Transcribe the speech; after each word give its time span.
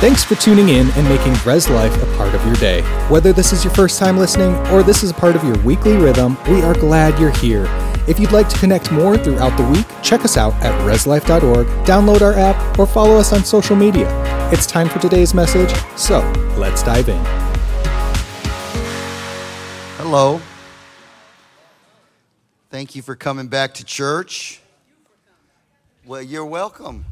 Thanks 0.00 0.22
for 0.22 0.36
tuning 0.36 0.68
in 0.68 0.88
and 0.92 1.08
making 1.08 1.34
Res 1.44 1.68
Life 1.68 1.92
a 2.00 2.06
part 2.16 2.32
of 2.32 2.46
your 2.46 2.54
day. 2.54 2.82
Whether 3.08 3.32
this 3.32 3.52
is 3.52 3.64
your 3.64 3.74
first 3.74 3.98
time 3.98 4.16
listening 4.16 4.54
or 4.68 4.84
this 4.84 5.02
is 5.02 5.10
a 5.10 5.14
part 5.14 5.34
of 5.34 5.42
your 5.42 5.58
weekly 5.64 5.96
rhythm, 5.96 6.38
we 6.48 6.62
are 6.62 6.72
glad 6.72 7.18
you're 7.18 7.32
here. 7.32 7.64
If 8.06 8.20
you'd 8.20 8.30
like 8.30 8.48
to 8.50 8.58
connect 8.60 8.92
more 8.92 9.18
throughout 9.18 9.56
the 9.56 9.64
week, 9.64 9.86
check 10.00 10.24
us 10.24 10.36
out 10.36 10.54
at 10.62 10.72
reslife.org, 10.86 11.66
download 11.84 12.22
our 12.22 12.34
app, 12.34 12.78
or 12.78 12.86
follow 12.86 13.16
us 13.16 13.32
on 13.32 13.42
social 13.42 13.74
media. 13.74 14.06
It's 14.52 14.66
time 14.66 14.88
for 14.88 15.00
today's 15.00 15.34
message, 15.34 15.76
so 15.96 16.20
let's 16.56 16.84
dive 16.84 17.08
in. 17.08 17.24
Hello. 19.96 20.40
Thank 22.70 22.94
you 22.94 23.02
for 23.02 23.16
coming 23.16 23.48
back 23.48 23.74
to 23.74 23.84
church. 23.84 24.60
Well, 26.06 26.22
you're 26.22 26.46
welcome, 26.46 27.04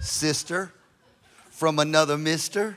sister 0.00 0.72
from 1.62 1.78
another 1.78 2.18
mister. 2.18 2.76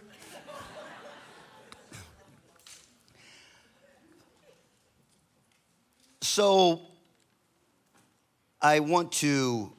So, 6.21 6.81
I 8.62 8.81
want 8.81 9.12
to 9.13 9.73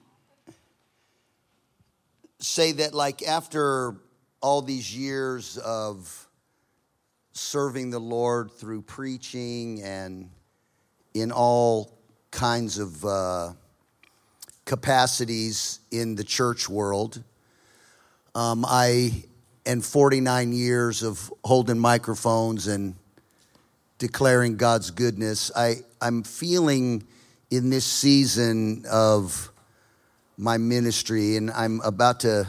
say 2.41 2.73
that, 2.73 2.95
like, 2.95 3.23
after 3.23 3.95
all 4.43 4.61
these 4.61 4.93
years 4.93 5.57
of 5.59 6.29
serving 7.31 7.91
the 7.91 8.01
Lord 8.01 8.51
through 8.51 8.83
preaching 8.83 9.85
and 9.85 10.31
in 11.15 11.31
all 11.31 11.97
kinds 12.33 12.79
of 12.79 13.05
uh, 13.05 13.53
capacities 14.65 15.79
in 15.93 16.17
the 16.17 16.25
church 16.25 16.69
world, 16.69 17.23
um, 18.37 18.67
I, 18.69 19.25
in 19.65 19.81
49 19.81 20.53
years 20.53 21.03
of 21.03 21.33
holding 21.43 21.79
microphones 21.79 22.67
and 22.67 22.95
declaring 23.97 24.59
God's 24.59 24.91
goodness, 24.91 25.51
I, 25.57 25.77
I'm 26.03 26.23
feeling 26.23 27.07
in 27.51 27.71
this 27.71 27.87
season 27.87 28.85
of 28.93 29.51
my 30.37 30.59
ministry, 30.59 31.37
and 31.39 31.51
I'm 31.51 31.81
about 31.81 32.21
to, 32.21 32.47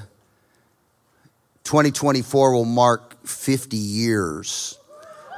2024 1.64 2.54
will 2.54 2.66
mark 2.66 3.26
50 3.26 3.78
years. 3.78 4.78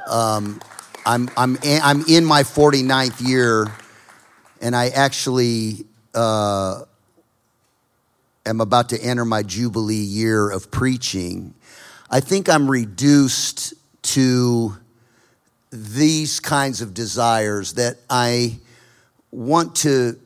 Um, 0.08 0.60
I'm, 1.06 1.30
I'm, 1.36 1.58
I'm 1.62 2.04
in 2.08 2.24
my 2.24 2.42
49th 2.42 3.24
year, 3.24 3.68
and 4.60 4.74
I 4.74 4.88
actually 4.88 5.86
uh, 6.12 6.82
am 8.50 8.60
about 8.60 8.90
to 8.90 9.00
enter 9.00 9.24
my 9.24 9.42
Jubilee 9.42 9.94
year 9.94 10.50
of 10.50 10.70
preaching, 10.70 11.54
I 12.10 12.20
think 12.20 12.48
I'm 12.48 12.70
reduced 12.70 13.74
to 14.02 14.76
these 15.70 16.40
kinds 16.40 16.80
of 16.80 16.92
desires 16.92 17.74
that 17.74 17.96
I 18.10 18.58
want 19.30 19.76
to 19.76 20.18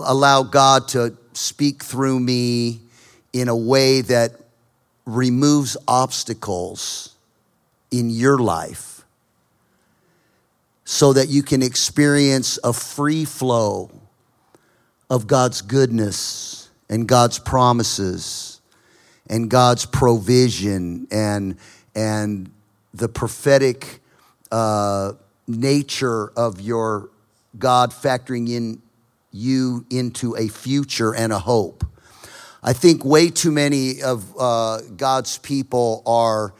allow 0.00 0.42
God 0.42 0.88
to 0.88 1.16
speak 1.32 1.84
through 1.84 2.18
me 2.18 2.80
in 3.32 3.48
a 3.48 3.56
way 3.56 4.00
that 4.00 4.32
removes 5.06 5.76
obstacles 5.86 7.14
in 7.92 8.10
your 8.10 8.38
life 8.38 9.04
so 10.84 11.12
that 11.12 11.28
you 11.28 11.44
can 11.44 11.62
experience 11.62 12.58
a 12.64 12.72
free 12.72 13.24
flow 13.24 13.90
of 15.08 15.28
God's 15.28 15.62
goodness 15.62 16.57
and 16.88 17.06
God's 17.06 17.38
promises 17.38 18.60
and 19.28 19.50
God's 19.50 19.84
provision 19.84 21.06
and, 21.10 21.56
and 21.94 22.50
the 22.94 23.08
prophetic 23.08 24.00
uh, 24.50 25.12
nature 25.46 26.28
of 26.36 26.60
your 26.60 27.10
God 27.58 27.90
factoring 27.90 28.48
in 28.48 28.82
you 29.30 29.84
into 29.90 30.34
a 30.36 30.48
future 30.48 31.14
and 31.14 31.32
a 31.32 31.38
hope. 31.38 31.84
I 32.62 32.72
think 32.72 33.04
way 33.04 33.30
too 33.30 33.52
many 33.52 34.02
of 34.02 34.34
uh, 34.38 34.80
God's 34.96 35.38
people 35.38 36.02
are 36.06 36.54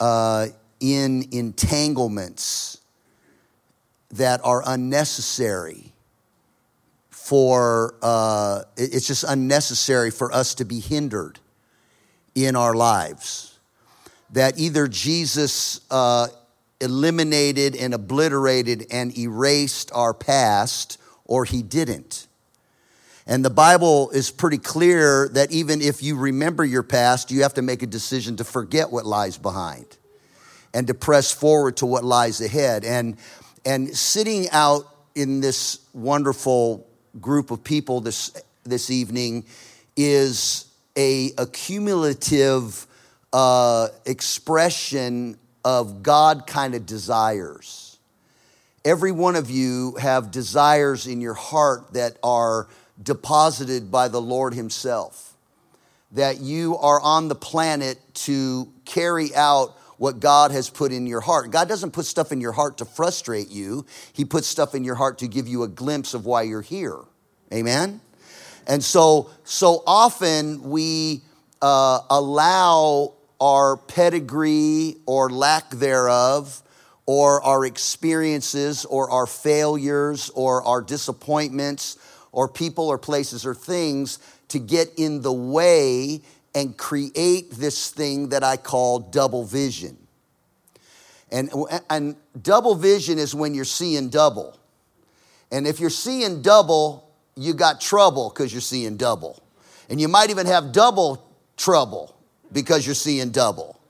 uh, 0.00 0.48
in 0.80 1.26
entanglements 1.32 2.80
that 4.10 4.40
are 4.44 4.62
unnecessary 4.66 5.87
for 7.28 7.94
uh, 8.00 8.62
it's 8.78 9.06
just 9.06 9.22
unnecessary 9.22 10.10
for 10.10 10.32
us 10.32 10.54
to 10.54 10.64
be 10.64 10.80
hindered 10.80 11.38
in 12.34 12.56
our 12.56 12.72
lives. 12.72 13.58
That 14.30 14.58
either 14.58 14.88
Jesus 14.88 15.82
uh, 15.90 16.28
eliminated 16.80 17.76
and 17.76 17.92
obliterated 17.92 18.86
and 18.90 19.16
erased 19.18 19.90
our 19.94 20.14
past, 20.14 20.98
or 21.26 21.44
he 21.44 21.60
didn't. 21.60 22.28
And 23.26 23.44
the 23.44 23.50
Bible 23.50 24.08
is 24.08 24.30
pretty 24.30 24.56
clear 24.56 25.28
that 25.34 25.52
even 25.52 25.82
if 25.82 26.02
you 26.02 26.16
remember 26.16 26.64
your 26.64 26.82
past, 26.82 27.30
you 27.30 27.42
have 27.42 27.52
to 27.54 27.62
make 27.62 27.82
a 27.82 27.86
decision 27.86 28.36
to 28.36 28.44
forget 28.44 28.90
what 28.90 29.04
lies 29.04 29.36
behind 29.36 29.98
and 30.72 30.86
to 30.86 30.94
press 30.94 31.30
forward 31.30 31.76
to 31.76 31.86
what 31.86 32.04
lies 32.04 32.40
ahead. 32.40 32.86
And, 32.86 33.18
and 33.66 33.94
sitting 33.94 34.48
out 34.50 34.84
in 35.14 35.42
this 35.42 35.80
wonderful 35.92 36.87
group 37.20 37.50
of 37.50 37.64
people 37.64 38.00
this, 38.00 38.32
this 38.64 38.90
evening 38.90 39.44
is 39.96 40.66
a 40.96 41.32
accumulative 41.38 42.86
uh, 43.32 43.88
expression 44.06 45.38
of 45.64 46.02
God 46.02 46.46
kind 46.46 46.74
of 46.74 46.86
desires. 46.86 47.98
Every 48.84 49.12
one 49.12 49.36
of 49.36 49.50
you 49.50 49.96
have 50.00 50.30
desires 50.30 51.06
in 51.06 51.20
your 51.20 51.34
heart 51.34 51.92
that 51.94 52.16
are 52.22 52.68
deposited 53.02 53.90
by 53.90 54.08
the 54.08 54.20
Lord 54.20 54.54
Himself. 54.54 55.34
That 56.12 56.40
you 56.40 56.76
are 56.78 57.00
on 57.00 57.28
the 57.28 57.34
planet 57.34 57.98
to 58.14 58.72
carry 58.84 59.34
out 59.34 59.77
what 59.98 60.20
God 60.20 60.50
has 60.50 60.70
put 60.70 60.92
in 60.92 61.06
your 61.06 61.20
heart. 61.20 61.50
God 61.50 61.68
doesn't 61.68 61.90
put 61.90 62.06
stuff 62.06 62.32
in 62.32 62.40
your 62.40 62.52
heart 62.52 62.78
to 62.78 62.84
frustrate 62.84 63.50
you, 63.50 63.84
He 64.12 64.24
puts 64.24 64.46
stuff 64.46 64.74
in 64.74 64.84
your 64.84 64.94
heart 64.94 65.18
to 65.18 65.28
give 65.28 65.46
you 65.46 65.62
a 65.62 65.68
glimpse 65.68 66.14
of 66.14 66.24
why 66.24 66.42
you're 66.42 66.62
here. 66.62 66.98
Amen? 67.52 68.00
And 68.66 68.84
so, 68.84 69.30
so 69.44 69.82
often 69.86 70.62
we 70.70 71.22
uh, 71.62 72.00
allow 72.10 73.14
our 73.40 73.76
pedigree 73.76 74.96
or 75.06 75.30
lack 75.30 75.70
thereof, 75.70 76.62
or 77.06 77.42
our 77.42 77.64
experiences, 77.64 78.84
or 78.84 79.10
our 79.10 79.26
failures, 79.26 80.30
or 80.34 80.62
our 80.64 80.82
disappointments, 80.82 81.96
or 82.32 82.48
people, 82.48 82.88
or 82.88 82.98
places, 82.98 83.46
or 83.46 83.54
things 83.54 84.18
to 84.48 84.58
get 84.58 84.88
in 84.98 85.22
the 85.22 85.32
way 85.32 86.20
and 86.58 86.76
create 86.76 87.52
this 87.52 87.90
thing 87.90 88.30
that 88.30 88.42
I 88.42 88.56
call 88.56 88.98
double 88.98 89.44
vision. 89.44 89.96
And, 91.30 91.52
and 91.88 92.16
double 92.42 92.74
vision 92.74 93.16
is 93.16 93.32
when 93.32 93.54
you're 93.54 93.64
seeing 93.64 94.08
double. 94.08 94.58
And 95.52 95.68
if 95.68 95.78
you're 95.78 95.88
seeing 95.88 96.42
double, 96.42 97.08
you 97.36 97.54
got 97.54 97.80
trouble 97.80 98.28
because 98.30 98.52
you're 98.52 98.60
seeing 98.60 98.96
double. 98.96 99.40
And 99.88 100.00
you 100.00 100.08
might 100.08 100.30
even 100.30 100.46
have 100.46 100.72
double 100.72 101.32
trouble 101.56 102.16
because 102.50 102.84
you're 102.84 102.96
seeing 102.96 103.30
double. 103.30 103.80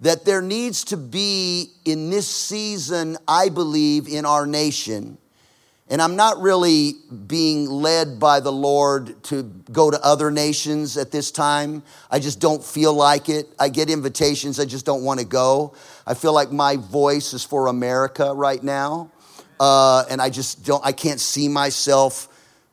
That 0.00 0.24
there 0.24 0.40
needs 0.40 0.84
to 0.84 0.96
be 0.96 1.70
in 1.84 2.08
this 2.08 2.26
season, 2.26 3.18
I 3.28 3.50
believe, 3.50 4.08
in 4.08 4.24
our 4.24 4.46
nation, 4.46 5.18
and 5.88 6.02
I'm 6.02 6.16
not 6.16 6.40
really 6.40 6.94
being 7.26 7.66
led 7.66 8.18
by 8.18 8.40
the 8.40 8.50
Lord 8.50 9.22
to 9.24 9.44
go 9.70 9.90
to 9.90 10.04
other 10.04 10.30
nations 10.32 10.96
at 10.96 11.12
this 11.12 11.30
time. 11.30 11.84
I 12.10 12.18
just 12.18 12.40
don't 12.40 12.62
feel 12.62 12.92
like 12.92 13.28
it. 13.28 13.48
I 13.58 13.68
get 13.68 13.88
invitations, 13.88 14.58
I 14.58 14.64
just 14.64 14.84
don't 14.84 15.04
want 15.04 15.20
to 15.20 15.26
go. 15.26 15.74
I 16.06 16.14
feel 16.14 16.32
like 16.32 16.50
my 16.50 16.76
voice 16.76 17.32
is 17.34 17.44
for 17.44 17.68
America 17.68 18.32
right 18.34 18.62
now. 18.62 19.12
Uh, 19.60 20.04
and 20.10 20.20
I 20.20 20.28
just 20.28 20.64
don't, 20.64 20.84
I 20.84 20.92
can't 20.92 21.20
see 21.20 21.48
myself. 21.48 22.28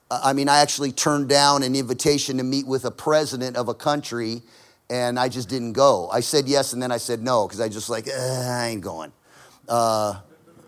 I 0.09 0.33
mean, 0.33 0.50
I 0.50 0.59
actually 0.59 0.92
turned 0.92 1.30
down 1.30 1.63
an 1.63 1.75
invitation 1.75 2.38
to 2.38 2.44
meet 2.44 2.68
with 2.68 2.86
a 2.86 2.92
president 2.92 3.57
of 3.57 3.69
a 3.69 3.74
country, 3.74 4.42
and 4.89 5.18
I 5.18 5.30
just 5.30 5.50
didn't 5.50 5.74
go. 5.74 6.09
I 6.09 6.19
said 6.19 6.48
yes, 6.48 6.74
and 6.74 6.81
then 6.81 6.92
I 6.92 6.98
said 6.98 7.21
no, 7.21 7.48
because 7.48 7.62
I 7.62 7.69
just 7.69 7.89
like, 7.89 8.07
I 8.09 8.68
ain't 8.68 8.81
going. 8.81 9.12
Uh, 9.68 10.19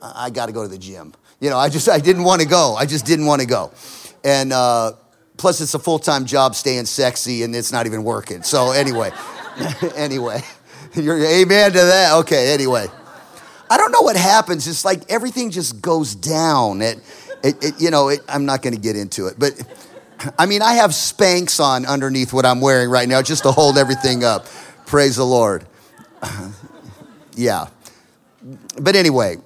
I 0.01 0.29
got 0.29 0.45
to 0.47 0.51
go 0.51 0.63
to 0.63 0.69
the 0.69 0.77
gym. 0.77 1.13
You 1.39 1.49
know, 1.49 1.57
I 1.57 1.69
just, 1.69 1.89
I 1.89 1.99
didn't 1.99 2.23
want 2.23 2.41
to 2.41 2.47
go. 2.47 2.75
I 2.75 2.85
just 2.85 3.05
didn't 3.05 3.25
want 3.25 3.41
to 3.41 3.47
go. 3.47 3.71
And 4.23 4.53
uh, 4.53 4.93
plus, 5.37 5.61
it's 5.61 5.73
a 5.73 5.79
full 5.79 5.99
time 5.99 6.25
job 6.25 6.55
staying 6.55 6.85
sexy 6.85 7.43
and 7.43 7.55
it's 7.55 7.71
not 7.71 7.85
even 7.85 8.03
working. 8.03 8.43
So, 8.43 8.71
anyway, 8.71 9.11
anyway, 9.95 10.41
you're 10.95 11.23
amen 11.23 11.71
to 11.73 11.79
that? 11.79 12.13
Okay, 12.21 12.53
anyway. 12.53 12.87
I 13.69 13.77
don't 13.77 13.91
know 13.91 14.01
what 14.01 14.15
happens. 14.15 14.67
It's 14.67 14.85
like 14.85 15.09
everything 15.09 15.51
just 15.51 15.81
goes 15.81 16.13
down. 16.15 16.81
It, 16.81 16.99
it, 17.43 17.63
it 17.63 17.81
you 17.81 17.89
know, 17.89 18.09
it, 18.09 18.21
I'm 18.27 18.45
not 18.45 18.61
going 18.61 18.75
to 18.75 18.81
get 18.81 18.95
into 18.95 19.27
it, 19.27 19.35
but 19.37 19.53
I 20.37 20.45
mean, 20.45 20.61
I 20.61 20.75
have 20.75 20.91
Spanx 20.91 21.59
on 21.59 21.85
underneath 21.85 22.31
what 22.33 22.45
I'm 22.45 22.61
wearing 22.61 22.89
right 22.89 23.07
now 23.07 23.21
just 23.21 23.43
to 23.43 23.51
hold 23.51 23.77
everything 23.77 24.23
up. 24.23 24.45
Praise 24.85 25.15
the 25.15 25.25
Lord. 25.25 25.65
yeah. 27.35 27.67
But 28.79 28.95
anyway, 28.95 29.37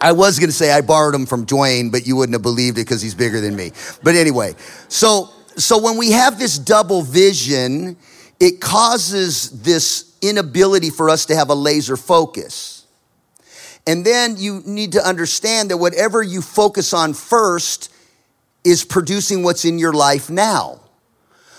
I 0.00 0.12
was 0.12 0.38
going 0.38 0.48
to 0.48 0.56
say 0.56 0.72
I 0.72 0.80
borrowed 0.80 1.14
them 1.14 1.26
from 1.26 1.44
Duane, 1.44 1.90
but 1.90 2.06
you 2.06 2.16
wouldn't 2.16 2.34
have 2.34 2.42
believed 2.42 2.78
it 2.78 2.82
because 2.86 3.02
he's 3.02 3.14
bigger 3.14 3.40
than 3.40 3.54
me. 3.54 3.72
But 4.02 4.14
anyway, 4.14 4.54
so 4.88 5.28
so 5.56 5.78
when 5.78 5.96
we 5.96 6.12
have 6.12 6.38
this 6.38 6.58
double 6.58 7.02
vision, 7.02 7.96
it 8.38 8.60
causes 8.60 9.62
this 9.62 10.16
inability 10.22 10.90
for 10.90 11.10
us 11.10 11.26
to 11.26 11.36
have 11.36 11.50
a 11.50 11.54
laser 11.54 11.96
focus. 11.96 12.86
And 13.86 14.04
then 14.04 14.36
you 14.36 14.62
need 14.64 14.92
to 14.92 15.06
understand 15.06 15.70
that 15.70 15.78
whatever 15.78 16.22
you 16.22 16.42
focus 16.42 16.92
on 16.92 17.14
first 17.14 17.92
is 18.64 18.84
producing 18.84 19.42
what's 19.42 19.64
in 19.64 19.78
your 19.78 19.92
life 19.92 20.30
now. 20.30 20.80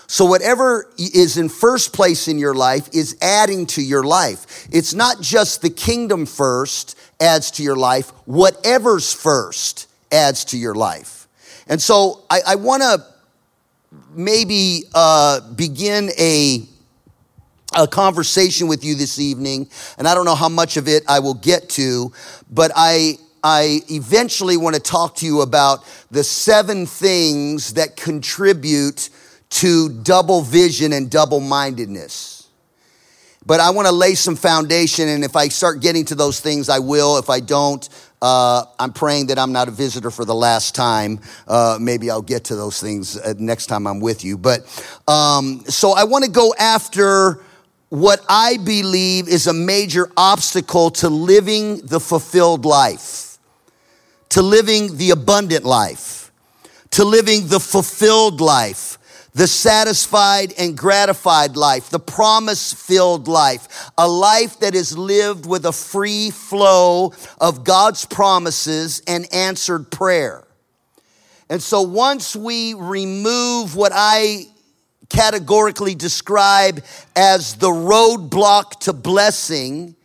So, 0.07 0.25
whatever 0.25 0.91
is 0.97 1.37
in 1.37 1.47
first 1.47 1.93
place 1.93 2.27
in 2.27 2.37
your 2.37 2.53
life 2.53 2.89
is 2.93 3.17
adding 3.21 3.65
to 3.67 3.81
your 3.81 4.03
life. 4.03 4.67
It's 4.69 4.93
not 4.93 5.21
just 5.21 5.61
the 5.61 5.69
kingdom 5.69 6.25
first 6.25 6.97
adds 7.21 7.51
to 7.51 7.63
your 7.63 7.75
life, 7.75 8.09
whatever's 8.25 9.13
first 9.13 9.87
adds 10.11 10.45
to 10.45 10.57
your 10.57 10.75
life. 10.75 11.27
And 11.67 11.81
so, 11.81 12.23
I, 12.29 12.41
I 12.47 12.55
want 12.55 12.81
to 12.83 13.05
maybe 14.13 14.83
uh, 14.93 15.41
begin 15.51 16.09
a 16.19 16.65
a 17.73 17.87
conversation 17.87 18.67
with 18.67 18.83
you 18.83 18.95
this 18.95 19.17
evening, 19.17 19.69
and 19.97 20.05
I 20.05 20.13
don't 20.13 20.25
know 20.25 20.35
how 20.35 20.49
much 20.49 20.75
of 20.75 20.89
it 20.89 21.03
I 21.07 21.19
will 21.19 21.35
get 21.35 21.69
to, 21.69 22.11
but 22.51 22.71
I 22.75 23.17
I 23.43 23.81
eventually 23.89 24.57
want 24.57 24.75
to 24.75 24.81
talk 24.81 25.15
to 25.17 25.25
you 25.25 25.41
about 25.41 25.85
the 26.11 26.23
seven 26.23 26.85
things 26.85 27.73
that 27.73 27.95
contribute 27.95 29.09
to 29.49 29.89
double 29.89 30.41
vision 30.41 30.93
and 30.93 31.09
double 31.09 31.39
mindedness. 31.39 32.40
But 33.45 33.59
I 33.59 33.71
want 33.71 33.87
to 33.87 33.93
lay 33.93 34.13
some 34.13 34.35
foundation, 34.35 35.09
and 35.09 35.23
if 35.23 35.35
I 35.35 35.47
start 35.47 35.81
getting 35.81 36.05
to 36.05 36.15
those 36.15 36.39
things, 36.39 36.69
I 36.69 36.79
will. 36.79 37.17
If 37.17 37.29
I 37.29 37.39
don't, 37.39 37.87
uh, 38.21 38.65
I'm 38.77 38.93
praying 38.93 39.27
that 39.27 39.39
I'm 39.39 39.51
not 39.51 39.67
a 39.67 39.71
visitor 39.71 40.11
for 40.11 40.25
the 40.25 40.35
last 40.35 40.75
time. 40.75 41.19
Uh, 41.47 41.77
maybe 41.81 42.11
I'll 42.11 42.21
get 42.21 42.45
to 42.45 42.55
those 42.55 42.79
things 42.79 43.17
uh, 43.17 43.33
next 43.39 43.65
time 43.65 43.87
I'm 43.87 43.99
with 43.99 44.23
you. 44.23 44.37
But 44.37 44.61
um, 45.07 45.63
so 45.67 45.91
I 45.91 46.03
want 46.03 46.25
to 46.25 46.31
go 46.31 46.53
after 46.59 47.43
what 47.89 48.23
I 48.29 48.57
believe 48.57 49.27
is 49.27 49.47
a 49.47 49.53
major 49.53 50.11
obstacle 50.15 50.91
to 50.91 51.09
living 51.09 51.77
the 51.85 51.99
fulfilled 51.99 52.63
life, 52.63 53.39
to 54.29 54.43
living 54.43 54.97
the 54.97 55.09
abundant 55.09 55.65
life, 55.65 56.31
to 56.91 57.03
living 57.03 57.47
the 57.47 57.59
fulfilled 57.59 58.39
life 58.39 58.99
the 59.33 59.47
satisfied 59.47 60.53
and 60.57 60.77
gratified 60.77 61.55
life, 61.55 61.89
the 61.89 61.99
promise 61.99 62.73
filled 62.73 63.27
life, 63.27 63.91
a 63.97 64.07
life 64.07 64.59
that 64.59 64.75
is 64.75 64.97
lived 64.97 65.45
with 65.45 65.65
a 65.65 65.71
free 65.71 66.29
flow 66.29 67.13
of 67.39 67.63
God's 67.63 68.05
promises 68.05 69.01
and 69.07 69.31
answered 69.33 69.89
prayer. 69.89 70.43
And 71.49 71.61
so 71.61 71.81
once 71.81 72.35
we 72.35 72.73
remove 72.73 73.75
what 73.75 73.91
I 73.93 74.45
categorically 75.09 75.95
describe 75.95 76.83
as 77.15 77.55
the 77.55 77.69
roadblock 77.69 78.79
to 78.81 78.93
blessing, 78.93 79.95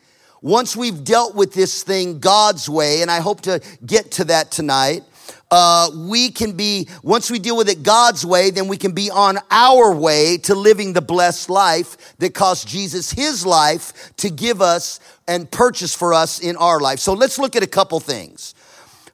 once 0.42 0.76
we've 0.76 1.04
dealt 1.04 1.34
with 1.34 1.54
this 1.54 1.82
thing 1.82 2.18
God's 2.18 2.68
way, 2.68 3.02
and 3.02 3.10
I 3.10 3.20
hope 3.20 3.42
to 3.42 3.60
get 3.84 4.12
to 4.12 4.24
that 4.24 4.50
tonight, 4.50 5.02
uh, 5.58 5.88
we 5.94 6.30
can 6.30 6.52
be, 6.52 6.86
once 7.02 7.30
we 7.30 7.38
deal 7.38 7.56
with 7.56 7.70
it 7.70 7.82
God's 7.82 8.26
way, 8.26 8.50
then 8.50 8.68
we 8.68 8.76
can 8.76 8.92
be 8.92 9.10
on 9.10 9.38
our 9.50 9.90
way 9.90 10.36
to 10.36 10.54
living 10.54 10.92
the 10.92 11.00
blessed 11.00 11.48
life 11.48 12.14
that 12.18 12.34
cost 12.34 12.68
Jesus 12.68 13.10
his 13.10 13.46
life 13.46 14.14
to 14.18 14.28
give 14.28 14.60
us 14.60 15.00
and 15.26 15.50
purchase 15.50 15.94
for 15.94 16.12
us 16.12 16.40
in 16.40 16.58
our 16.58 16.78
life. 16.78 16.98
So 16.98 17.14
let's 17.14 17.38
look 17.38 17.56
at 17.56 17.62
a 17.62 17.66
couple 17.66 18.00
things. 18.00 18.54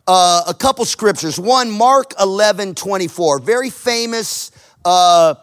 Uh, 0.09 0.43
a 0.49 0.55
couple 0.55 0.85
scriptures. 0.85 1.39
One, 1.39 1.71
Mark 1.71 2.13
11 2.19 2.75
24, 2.75 3.39
very 3.39 3.71
famous 3.71 4.51
uh, 4.85 5.37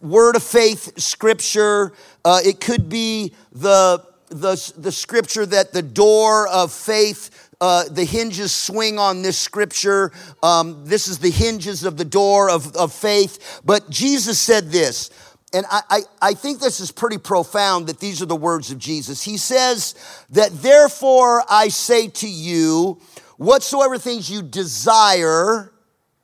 word 0.00 0.36
of 0.36 0.44
faith 0.44 0.96
scripture. 0.96 1.92
Uh, 2.24 2.38
it 2.44 2.60
could 2.60 2.88
be 2.88 3.34
the, 3.50 4.00
the, 4.28 4.72
the 4.78 4.92
scripture 4.92 5.44
that 5.44 5.72
the 5.72 5.82
door 5.82 6.46
of 6.46 6.70
faith 6.70 7.45
uh, 7.60 7.84
the 7.90 8.04
hinges 8.04 8.54
swing 8.54 8.98
on 8.98 9.22
this 9.22 9.38
scripture. 9.38 10.12
Um, 10.42 10.84
this 10.84 11.08
is 11.08 11.18
the 11.18 11.30
hinges 11.30 11.84
of 11.84 11.96
the 11.96 12.04
door 12.04 12.50
of, 12.50 12.74
of 12.76 12.92
faith. 12.92 13.60
But 13.64 13.88
Jesus 13.90 14.40
said 14.40 14.70
this, 14.70 15.10
and 15.52 15.64
I, 15.70 15.80
I, 15.88 16.00
I 16.20 16.34
think 16.34 16.60
this 16.60 16.80
is 16.80 16.90
pretty 16.90 17.18
profound 17.18 17.86
that 17.86 18.00
these 18.00 18.20
are 18.20 18.26
the 18.26 18.36
words 18.36 18.70
of 18.70 18.78
Jesus. 18.78 19.22
He 19.22 19.36
says 19.36 19.94
that, 20.30 20.50
therefore, 20.50 21.44
I 21.48 21.68
say 21.68 22.08
to 22.08 22.28
you, 22.28 23.00
whatsoever 23.36 23.96
things 23.96 24.28
you 24.28 24.42
desire, 24.42 25.72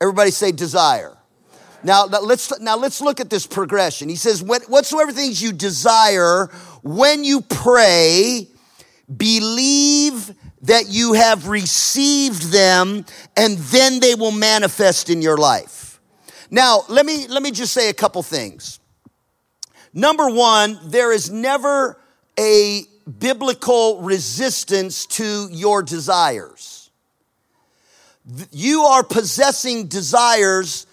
everybody 0.00 0.32
say 0.32 0.52
desire. 0.52 1.16
Now, 1.84 2.04
let's, 2.04 2.60
now 2.60 2.76
let's 2.76 3.00
look 3.00 3.20
at 3.20 3.30
this 3.30 3.46
progression. 3.46 4.08
He 4.08 4.16
says, 4.16 4.42
whatsoever 4.42 5.12
things 5.12 5.42
you 5.42 5.52
desire 5.52 6.46
when 6.82 7.24
you 7.24 7.40
pray, 7.40 8.48
believe 9.16 10.34
that 10.62 10.88
you 10.88 11.12
have 11.12 11.48
received 11.48 12.52
them 12.52 13.04
and 13.36 13.58
then 13.58 14.00
they 14.00 14.14
will 14.14 14.32
manifest 14.32 15.10
in 15.10 15.20
your 15.20 15.36
life. 15.36 16.00
Now, 16.50 16.82
let 16.88 17.04
me, 17.04 17.26
let 17.28 17.42
me 17.42 17.50
just 17.50 17.72
say 17.72 17.88
a 17.88 17.94
couple 17.94 18.22
things. 18.22 18.78
Number 19.92 20.28
one, 20.30 20.78
there 20.84 21.12
is 21.12 21.30
never 21.30 21.98
a 22.38 22.82
biblical 23.18 24.00
resistance 24.02 25.06
to 25.06 25.48
your 25.50 25.82
desires. 25.82 26.90
You 28.52 28.82
are 28.82 29.02
possessing 29.02 29.88
desires 29.88 30.86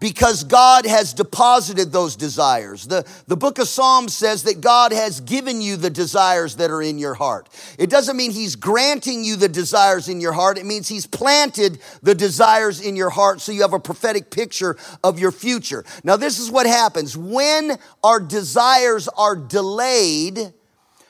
because 0.00 0.44
God 0.44 0.86
has 0.86 1.14
deposited 1.14 1.92
those 1.92 2.16
desires. 2.16 2.86
The, 2.86 3.06
the 3.26 3.36
book 3.36 3.58
of 3.58 3.68
Psalms 3.68 4.14
says 4.14 4.42
that 4.42 4.60
God 4.60 4.92
has 4.92 5.20
given 5.20 5.62
you 5.62 5.76
the 5.76 5.88
desires 5.88 6.56
that 6.56 6.70
are 6.70 6.82
in 6.82 6.98
your 6.98 7.14
heart. 7.14 7.48
It 7.78 7.90
doesn't 7.90 8.16
mean 8.16 8.32
He's 8.32 8.56
granting 8.56 9.24
you 9.24 9.36
the 9.36 9.48
desires 9.48 10.08
in 10.08 10.20
your 10.20 10.32
heart, 10.32 10.58
it 10.58 10.66
means 10.66 10.88
He's 10.88 11.06
planted 11.06 11.78
the 12.02 12.14
desires 12.14 12.80
in 12.80 12.96
your 12.96 13.10
heart 13.10 13.40
so 13.40 13.52
you 13.52 13.62
have 13.62 13.72
a 13.72 13.80
prophetic 13.80 14.30
picture 14.30 14.76
of 15.02 15.18
your 15.18 15.32
future. 15.32 15.84
Now, 16.02 16.16
this 16.16 16.38
is 16.38 16.50
what 16.50 16.66
happens 16.66 17.16
when 17.16 17.78
our 18.02 18.20
desires 18.20 19.08
are 19.08 19.36
delayed, 19.36 20.52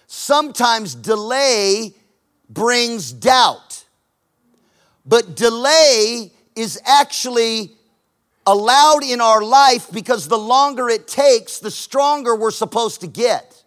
sometimes 0.06 0.94
delay 0.94 1.94
brings 2.48 3.12
doubt. 3.12 3.84
But 5.06 5.36
delay 5.36 6.32
is 6.54 6.80
actually 6.84 7.72
allowed 8.46 9.04
in 9.04 9.20
our 9.20 9.42
life 9.42 9.90
because 9.92 10.28
the 10.28 10.38
longer 10.38 10.88
it 10.88 11.08
takes, 11.08 11.58
the 11.58 11.70
stronger 11.70 12.36
we're 12.36 12.50
supposed 12.50 13.00
to 13.00 13.06
get. 13.06 13.62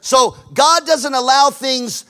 So 0.00 0.36
God 0.54 0.86
doesn't 0.86 1.14
allow 1.14 1.50
things 1.50 2.04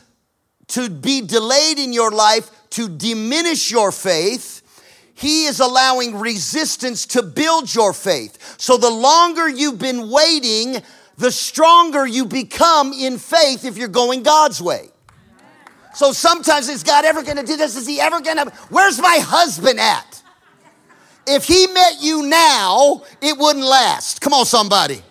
to 0.69 0.91
be 0.91 1.23
delayed 1.23 1.79
in 1.79 1.93
your 1.93 2.11
life 2.11 2.51
to 2.71 2.89
diminish 2.89 3.71
your 3.71 3.91
faith. 3.93 4.63
He 5.15 5.47
is 5.47 5.61
allowing 5.61 6.19
resistance 6.19 7.07
to 7.07 7.23
build 7.23 7.75
your 7.75 7.95
faith. 7.95 8.61
So 8.61 8.77
the 8.77 8.91
longer 8.91 9.49
you've 9.49 9.79
been 9.79 10.11
waiting, 10.11 10.83
the 11.17 11.31
stronger 11.31 12.07
you 12.07 12.27
become 12.27 12.93
in 12.93 13.17
faith 13.17 13.65
if 13.65 13.79
you're 13.79 13.89
going 13.89 14.23
God's 14.23 14.61
way. 14.61 14.91
So 15.97 16.13
sometimes 16.13 16.69
is 16.69 16.83
God 16.83 17.05
ever 17.05 17.23
gonna 17.23 17.43
do 17.43 17.57
this? 17.57 17.75
Is 17.75 17.87
he 17.87 18.01
ever 18.01 18.21
gonna, 18.21 18.51
where's 18.69 19.01
my 19.01 19.19
husband 19.21 19.81
at? 19.81 20.23
if 21.27 21.45
he 21.45 21.67
met 21.67 21.97
you 22.01 22.23
now, 22.27 23.03
it 23.21 23.37
wouldn't 23.37 23.65
last. 23.65 24.21
Come 24.21 24.33
on, 24.33 24.47
somebody. 24.47 25.03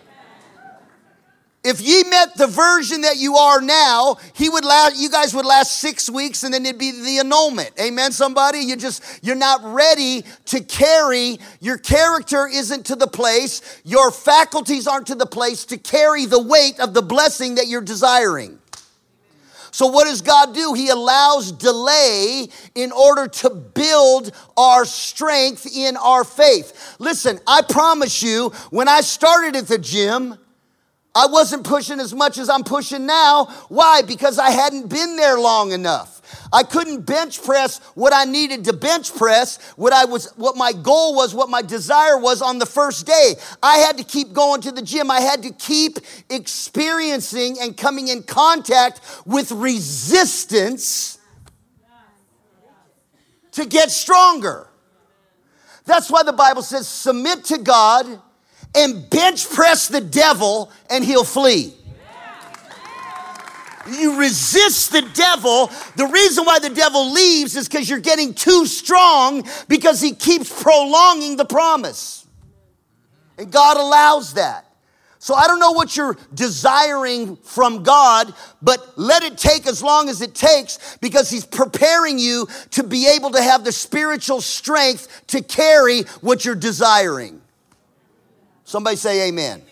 If 1.63 1.82
ye 1.82 2.04
met 2.04 2.38
the 2.38 2.46
version 2.46 3.01
that 3.01 3.18
you 3.18 3.36
are 3.36 3.60
now, 3.60 4.18
he 4.36 4.50
would 4.50 4.63
last, 4.63 4.98
you 4.98 5.10
guys 5.10 5.34
would 5.34 5.48
last 5.48 5.80
six 5.80 6.08
weeks 6.08 6.44
and 6.44 6.54
then 6.54 6.63
it'd 6.63 6.80
be 6.80 6.92
the 6.92 7.18
annulment. 7.18 7.72
Amen, 7.82 8.12
somebody? 8.12 8.60
You 8.60 8.75
just, 8.75 9.04
you're 9.24 9.36
not 9.36 9.62
ready 9.63 10.24
to 10.46 10.62
carry, 10.62 11.39
your 11.60 11.80
character 11.80 12.48
isn't 12.48 12.86
to 12.86 12.96
the 12.96 13.08
place, 13.08 13.82
your 13.84 14.12
faculties 14.12 14.86
aren't 14.86 15.08
to 15.08 15.15
the 15.15 15.25
place 15.25 15.65
to 15.65 15.77
carry 15.80 16.27
the 16.27 16.42
weight 16.42 16.80
of 16.80 16.94
the 16.94 17.01
blessing 17.01 17.56
that 17.56 17.68
you're 17.68 17.82
desiring. 17.82 18.60
So, 19.75 19.88
what 19.88 20.05
does 20.05 20.22
God 20.22 20.55
do? 20.55 20.74
He 20.74 20.88
allows 20.88 21.51
delay 21.51 22.48
in 22.75 22.94
order 22.94 23.27
to 23.27 23.50
build 23.50 24.32
our 24.55 24.86
strength 24.86 25.67
in 25.67 25.98
our 25.98 26.24
faith. 26.24 26.96
Listen, 26.98 27.41
I 27.46 27.62
promise 27.62 28.24
you, 28.24 28.51
when 28.70 28.88
I 28.88 29.01
started 29.01 29.58
at 29.58 29.67
the 29.67 29.77
gym, 29.77 30.38
I 31.13 31.27
wasn't 31.27 31.65
pushing 31.65 32.00
as 32.00 32.13
much 32.13 32.38
as 32.38 32.50
I'm 32.50 32.63
pushing 32.63 33.05
now. 33.05 33.48
Why? 33.67 34.01
Because 34.01 34.39
I 34.39 34.51
hadn't 34.51 34.88
been 34.88 35.17
there 35.17 35.38
long 35.38 35.74
enough. 35.74 36.15
I 36.52 36.64
couldn't 36.64 37.06
bench 37.06 37.44
press 37.44 37.80
what 37.96 38.14
I 38.14 38.25
needed 38.25 38.66
to 38.66 38.74
bench 38.74 39.14
press, 39.16 39.58
what 39.75 39.94
I 39.94 40.06
was 40.06 40.32
what 40.36 40.56
my 40.56 40.74
goal 40.74 41.16
was, 41.16 41.34
what 41.34 41.50
my 41.50 41.62
desire 41.62 42.18
was 42.18 42.42
on 42.42 42.60
the 42.60 42.66
first 42.66 43.06
day. 43.06 43.36
I 43.62 43.78
had 43.78 43.98
to 43.98 44.04
keep 44.04 44.34
going 44.34 44.62
to 44.62 44.72
the 44.72 44.82
gym. 44.82 45.10
I 45.10 45.22
had 45.22 45.44
to 45.44 45.52
keep 45.52 45.98
experiencing 46.30 47.58
and 47.60 47.75
coming 47.75 48.08
in 48.08 48.24
contact 48.24 49.02
with 49.25 49.52
resistance 49.52 51.18
to 53.54 53.66
get 53.66 53.90
stronger. 53.90 54.68
That's 55.86 56.10
why 56.10 56.24
the 56.24 56.34
Bible 56.34 56.62
says 56.62 56.88
submit 56.88 57.46
to 57.46 57.58
God 57.58 58.06
and 58.75 59.10
bench 59.10 59.50
press 59.50 59.88
the 59.88 60.02
devil 60.02 60.72
and 60.90 61.04
he'll 61.04 61.24
flee. 61.24 61.74
You 63.88 64.20
resist 64.20 64.92
the 64.92 65.01
devil. 65.13 65.68
The 65.96 66.08
reason 66.08 66.46
why 66.46 66.60
the 66.60 66.70
devil 66.70 67.12
leaves 67.12 67.56
is 67.56 67.68
because 67.68 67.89
you're 67.89 68.00
getting 68.00 68.34
too 68.34 68.65
strong 68.65 69.48
because 69.68 70.01
he 70.01 70.13
keeps 70.13 70.63
prolonging 70.63 71.38
the 71.38 71.46
promise. 71.46 72.25
And 73.38 73.51
God 73.51 73.77
allows 73.77 74.34
that. 74.34 74.65
So 75.25 75.34
I 75.34 75.48
don't 75.48 75.60
know 75.60 75.72
what 75.72 75.98
you're 75.98 76.15
desiring 76.36 77.36
from 77.38 77.82
God, 77.82 78.32
but 78.62 78.96
let 78.96 79.24
it 79.24 79.39
take 79.39 79.65
as 79.65 79.82
long 79.82 80.08
as 80.08 80.22
it 80.22 80.36
takes 80.36 80.98
because 81.01 81.32
He's 81.32 81.44
preparing 81.44 82.20
you 82.20 82.48
to 82.72 82.84
be 82.84 83.08
able 83.08 83.32
to 83.32 83.42
have 83.42 83.63
the 83.63 83.72
spiritual 83.72 84.39
strength 84.39 85.24
to 85.30 85.42
carry 85.42 86.04
what 86.22 86.46
you're 86.46 86.54
desiring. 86.54 87.42
Somebody 88.65 88.98
say 88.98 89.30
amen. 89.30 89.63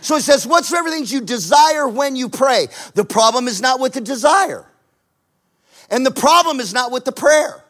So 0.00 0.16
it 0.16 0.22
says, 0.22 0.46
whatsoever 0.46 0.90
things 0.90 1.12
you 1.12 1.20
desire 1.20 1.88
when 1.88 2.16
you 2.16 2.28
pray. 2.28 2.68
The 2.94 3.04
problem 3.04 3.48
is 3.48 3.60
not 3.60 3.80
with 3.80 3.92
the 3.92 4.00
desire. 4.00 4.66
And 5.90 6.06
the 6.06 6.10
problem 6.10 6.60
is 6.60 6.72
not 6.72 6.90
with 6.90 7.04
the 7.04 7.12
prayer. 7.12 7.62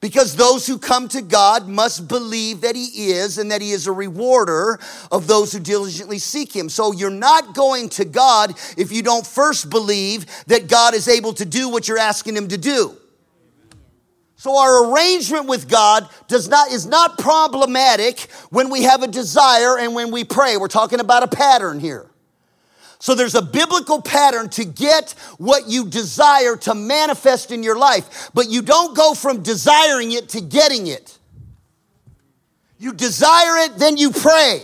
Because 0.00 0.34
those 0.34 0.66
who 0.66 0.78
come 0.78 1.06
to 1.08 1.22
God 1.22 1.68
must 1.68 2.08
believe 2.08 2.62
that 2.62 2.74
He 2.74 3.12
is 3.12 3.38
and 3.38 3.52
that 3.52 3.62
He 3.62 3.70
is 3.70 3.86
a 3.86 3.92
rewarder 3.92 4.80
of 5.12 5.28
those 5.28 5.52
who 5.52 5.60
diligently 5.60 6.18
seek 6.18 6.54
Him. 6.54 6.68
So 6.68 6.92
you're 6.92 7.08
not 7.08 7.54
going 7.54 7.88
to 7.90 8.04
God 8.04 8.50
if 8.76 8.90
you 8.90 9.02
don't 9.02 9.24
first 9.24 9.70
believe 9.70 10.26
that 10.48 10.68
God 10.68 10.94
is 10.94 11.06
able 11.06 11.32
to 11.34 11.44
do 11.44 11.68
what 11.68 11.86
you're 11.86 11.98
asking 11.98 12.36
Him 12.36 12.48
to 12.48 12.58
do. 12.58 12.96
So 14.42 14.58
our 14.58 14.90
arrangement 14.90 15.46
with 15.46 15.68
God 15.68 16.08
does 16.26 16.48
not, 16.48 16.72
is 16.72 16.84
not 16.84 17.16
problematic 17.16 18.22
when 18.50 18.70
we 18.70 18.82
have 18.82 19.04
a 19.04 19.06
desire 19.06 19.78
and 19.78 19.94
when 19.94 20.10
we 20.10 20.24
pray. 20.24 20.56
We're 20.56 20.66
talking 20.66 20.98
about 20.98 21.22
a 21.22 21.28
pattern 21.28 21.78
here. 21.78 22.10
So 22.98 23.14
there's 23.14 23.36
a 23.36 23.42
biblical 23.42 24.02
pattern 24.02 24.48
to 24.48 24.64
get 24.64 25.12
what 25.38 25.68
you 25.68 25.86
desire 25.86 26.56
to 26.56 26.74
manifest 26.74 27.52
in 27.52 27.62
your 27.62 27.78
life, 27.78 28.30
but 28.34 28.50
you 28.50 28.62
don't 28.62 28.96
go 28.96 29.14
from 29.14 29.44
desiring 29.44 30.10
it 30.10 30.30
to 30.30 30.40
getting 30.40 30.88
it. 30.88 31.16
You 32.80 32.94
desire 32.94 33.58
it, 33.58 33.78
then 33.78 33.96
you 33.96 34.10
pray. 34.10 34.60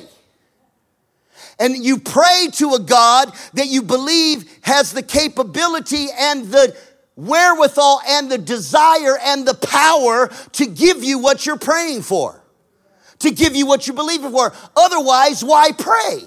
And 1.61 1.77
you 1.77 2.01
pray 2.01 2.49
to 2.55 2.75
a 2.75 2.81
God 2.81 3.33
that 3.55 3.69
you 3.69 3.83
believe 3.83 4.59
has 4.63 4.93
the 4.93 5.05
capability 5.05 6.09
and 6.19 6.47
the 6.47 6.77
wherewithal 7.19 8.01
and 8.07 8.31
the 8.31 8.39
desire 8.39 9.19
and 9.21 9.47
the 9.47 9.55
power 9.55 10.31
to 10.53 10.67
give 10.67 11.03
you 11.03 11.19
what 11.19 11.45
you're 11.45 11.59
praying 11.59 12.03
for, 12.03 12.41
to 13.19 13.33
give 13.33 13.57
you 13.57 13.67
what 13.67 13.87
you're 13.87 13.97
believing 13.97 14.31
for. 14.31 14.53
Otherwise, 14.77 15.43
why 15.43 15.73
pray? 15.73 16.21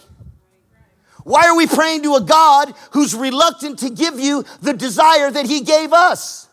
Why 1.24 1.48
are 1.48 1.56
we 1.56 1.66
praying 1.66 2.04
to 2.04 2.16
a 2.16 2.22
God 2.22 2.74
who's 2.92 3.16
reluctant 3.16 3.80
to 3.80 3.90
give 3.90 4.20
you 4.20 4.44
the 4.62 4.74
desire 4.74 5.32
that 5.32 5.46
He 5.46 5.62
gave 5.62 5.94
us? 5.94 6.50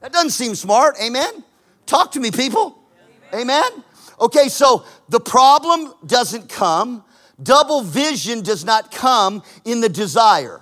That 0.00 0.12
doesn't 0.12 0.30
seem 0.30 0.54
smart. 0.54 0.96
Amen? 1.00 1.44
Talk 1.84 2.12
to 2.12 2.20
me, 2.20 2.30
people. 2.30 2.78
Amen? 3.34 3.70
Okay, 4.20 4.48
so 4.48 4.86
the 5.10 5.20
problem 5.20 5.92
doesn't 6.06 6.48
come, 6.48 7.04
double 7.42 7.82
vision 7.82 8.42
does 8.42 8.64
not 8.64 8.90
come 8.90 9.42
in 9.66 9.82
the 9.82 9.88
desire. 9.90 10.61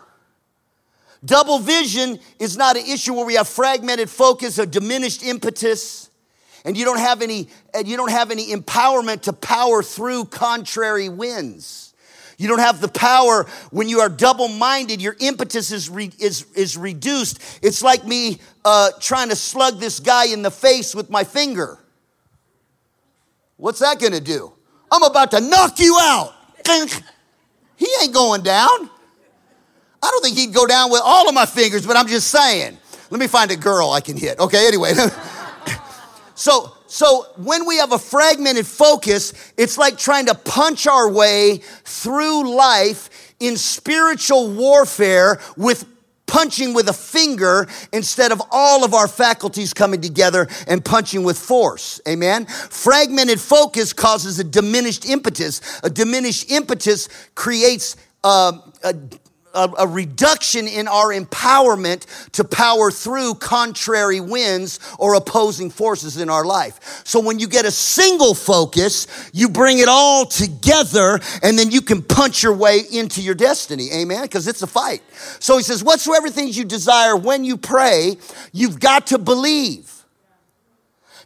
Double 1.24 1.58
vision 1.58 2.18
is 2.38 2.56
not 2.56 2.76
an 2.76 2.86
issue 2.86 3.12
where 3.14 3.26
we 3.26 3.34
have 3.34 3.48
fragmented 3.48 4.08
focus 4.08 4.58
or 4.58 4.66
diminished 4.66 5.22
impetus 5.22 6.10
and 6.64 6.76
you 6.76 6.84
don't 6.84 6.98
have 6.98 7.22
any 7.22 7.48
you 7.84 7.96
don't 7.96 8.10
have 8.10 8.30
any 8.30 8.48
empowerment 8.48 9.22
to 9.22 9.32
power 9.32 9.82
through 9.82 10.26
contrary 10.26 11.08
winds. 11.08 11.94
You 12.38 12.48
don't 12.48 12.60
have 12.60 12.80
the 12.80 12.88
power 12.88 13.46
when 13.70 13.88
you 13.88 14.00
are 14.00 14.08
double 14.08 14.48
minded, 14.48 15.02
your 15.02 15.14
impetus 15.20 15.70
is, 15.72 15.90
re, 15.90 16.10
is, 16.18 16.46
is 16.54 16.74
reduced. 16.74 17.38
It's 17.62 17.82
like 17.82 18.06
me 18.06 18.40
uh, 18.64 18.92
trying 18.98 19.28
to 19.28 19.36
slug 19.36 19.78
this 19.78 20.00
guy 20.00 20.28
in 20.28 20.40
the 20.40 20.50
face 20.50 20.94
with 20.94 21.10
my 21.10 21.22
finger. 21.22 21.78
What's 23.58 23.80
that 23.80 24.00
gonna 24.00 24.20
do? 24.20 24.54
I'm 24.90 25.02
about 25.02 25.32
to 25.32 25.40
knock 25.40 25.78
you 25.78 25.98
out. 26.00 26.34
He 27.76 27.88
ain't 28.02 28.12
going 28.12 28.42
down. 28.42 28.90
I 30.02 30.10
don't 30.10 30.24
think 30.24 30.36
he'd 30.36 30.54
go 30.54 30.66
down 30.66 30.90
with 30.90 31.02
all 31.04 31.28
of 31.28 31.34
my 31.34 31.46
fingers, 31.46 31.86
but 31.86 31.96
I'm 31.96 32.06
just 32.06 32.28
saying. 32.28 32.78
Let 33.10 33.20
me 33.20 33.26
find 33.26 33.50
a 33.50 33.56
girl 33.56 33.90
I 33.90 34.00
can 34.00 34.16
hit. 34.16 34.38
Okay, 34.38 34.66
anyway. 34.68 34.92
so, 36.34 36.72
so 36.86 37.26
when 37.36 37.66
we 37.66 37.78
have 37.78 37.92
a 37.92 37.98
fragmented 37.98 38.66
focus, 38.66 39.52
it's 39.56 39.76
like 39.76 39.98
trying 39.98 40.26
to 40.26 40.34
punch 40.34 40.86
our 40.86 41.10
way 41.10 41.58
through 41.84 42.54
life 42.54 43.34
in 43.40 43.56
spiritual 43.56 44.52
warfare 44.52 45.40
with 45.56 45.86
punching 46.30 46.72
with 46.72 46.88
a 46.88 46.92
finger 46.92 47.66
instead 47.92 48.30
of 48.30 48.40
all 48.52 48.84
of 48.84 48.94
our 48.94 49.08
faculties 49.08 49.74
coming 49.74 50.00
together 50.00 50.46
and 50.68 50.84
punching 50.84 51.24
with 51.24 51.36
force. 51.36 52.00
Amen. 52.08 52.46
Fragmented 52.46 53.40
focus 53.40 53.92
causes 53.92 54.38
a 54.38 54.44
diminished 54.44 55.08
impetus. 55.08 55.60
A 55.82 55.90
diminished 55.90 56.50
impetus 56.50 57.08
creates 57.34 57.96
uh, 58.22 58.52
a 58.84 58.94
a, 59.54 59.70
a, 59.78 59.86
reduction 59.86 60.66
in 60.66 60.88
our 60.88 61.08
empowerment 61.08 62.06
to 62.32 62.44
power 62.44 62.90
through 62.90 63.34
contrary 63.34 64.20
winds 64.20 64.78
or 64.98 65.14
opposing 65.14 65.70
forces 65.70 66.16
in 66.16 66.30
our 66.30 66.44
life. 66.44 67.02
So 67.04 67.20
when 67.20 67.38
you 67.38 67.48
get 67.48 67.64
a 67.64 67.70
single 67.70 68.34
focus, 68.34 69.06
you 69.32 69.48
bring 69.48 69.78
it 69.78 69.88
all 69.88 70.26
together 70.26 71.20
and 71.42 71.58
then 71.58 71.70
you 71.70 71.80
can 71.80 72.02
punch 72.02 72.42
your 72.42 72.54
way 72.54 72.80
into 72.92 73.22
your 73.22 73.34
destiny. 73.34 73.88
Amen? 73.92 74.22
Because 74.22 74.46
it's 74.46 74.62
a 74.62 74.66
fight. 74.66 75.02
So 75.38 75.56
he 75.56 75.62
says, 75.62 75.82
whatsoever 75.82 76.30
things 76.30 76.56
you 76.56 76.64
desire 76.64 77.16
when 77.16 77.44
you 77.44 77.56
pray, 77.56 78.16
you've 78.52 78.80
got 78.80 79.08
to 79.08 79.18
believe. 79.18 80.04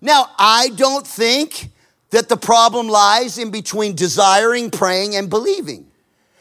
Now, 0.00 0.30
I 0.38 0.68
don't 0.76 1.06
think 1.06 1.70
that 2.10 2.28
the 2.28 2.36
problem 2.36 2.88
lies 2.88 3.38
in 3.38 3.50
between 3.50 3.94
desiring, 3.94 4.70
praying, 4.70 5.16
and 5.16 5.28
believing 5.28 5.86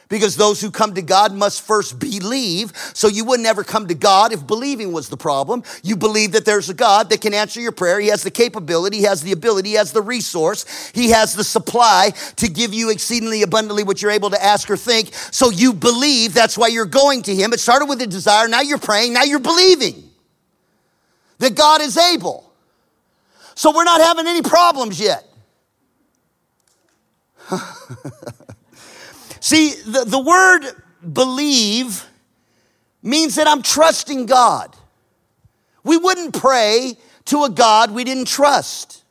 because 0.10 0.36
those 0.36 0.62
who 0.62 0.72
come 0.72 0.94
to 0.96 1.02
God 1.02 1.34
must 1.34 1.62
first 1.62 2.00
believe. 2.00 2.72
So 2.94 3.08
you 3.08 3.26
would 3.26 3.40
never 3.40 3.64
come 3.64 3.88
to 3.88 3.96
God 3.96 4.34
if 4.34 4.46
believing 4.46 4.92
was 4.92 5.10
the 5.10 5.18
problem. 5.18 5.64
You 5.84 5.96
believe 5.96 6.34
that 6.34 6.46
there's 6.46 6.70
a 6.70 6.74
God 6.74 7.10
that 7.10 7.22
can 7.22 7.34
answer 7.34 7.60
your 7.60 7.72
prayer. 7.72 8.00
He 8.00 8.08
has 8.08 8.24
the 8.24 8.32
capability, 8.32 8.98
He 8.98 9.04
has 9.04 9.22
the 9.22 9.32
ability, 9.32 9.70
He 9.70 9.76
has 9.76 9.92
the 9.92 10.02
resource, 10.02 10.92
He 10.94 11.10
has 11.10 11.34
the 11.36 11.44
supply 11.44 12.14
to 12.38 12.48
give 12.50 12.74
you 12.74 12.90
exceedingly 12.90 13.42
abundantly 13.44 13.84
what 13.84 14.02
you're 14.02 14.12
able 14.12 14.30
to 14.30 14.44
ask 14.44 14.70
or 14.70 14.78
think. 14.78 15.14
So 15.14 15.50
you 15.50 15.74
believe. 15.74 16.34
That's 16.34 16.58
why 16.58 16.68
you're 16.68 16.86
going 16.86 17.24
to 17.24 17.36
Him. 17.36 17.54
It 17.54 17.60
started 17.60 17.86
with 17.86 18.02
a 18.02 18.08
desire. 18.08 18.48
Now 18.48 18.62
you're 18.62 18.78
praying. 18.78 19.14
Now 19.14 19.24
you're 19.24 19.40
believing 19.40 20.10
that 21.40 21.56
God 21.56 21.82
is 21.82 21.98
able. 21.98 22.52
So 23.56 23.72
we're 23.76 23.84
not 23.84 24.02
having 24.02 24.28
any 24.28 24.42
problems 24.42 25.00
yet. 25.00 25.24
See, 29.44 29.72
the, 29.72 30.06
the 30.06 30.20
word 30.20 30.72
believe 31.12 32.06
means 33.02 33.36
that 33.36 33.46
I'm 33.46 33.62
trusting 33.62 34.26
God. 34.26 34.74
We 35.84 35.98
wouldn't 35.98 36.34
pray 36.40 36.94
to 37.26 37.44
a 37.44 37.50
God 37.50 37.92
we 37.92 38.06
didn't 38.06 38.30
trust. 38.30 39.04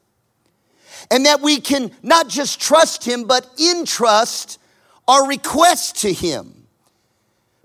And 1.10 1.26
that 1.26 1.42
we 1.42 1.60
can 1.60 1.90
not 2.02 2.30
just 2.30 2.58
trust 2.58 3.04
Him, 3.04 3.24
but 3.24 3.46
entrust 3.60 4.58
our 5.06 5.28
request 5.28 5.96
to 5.96 6.10
Him. 6.10 6.66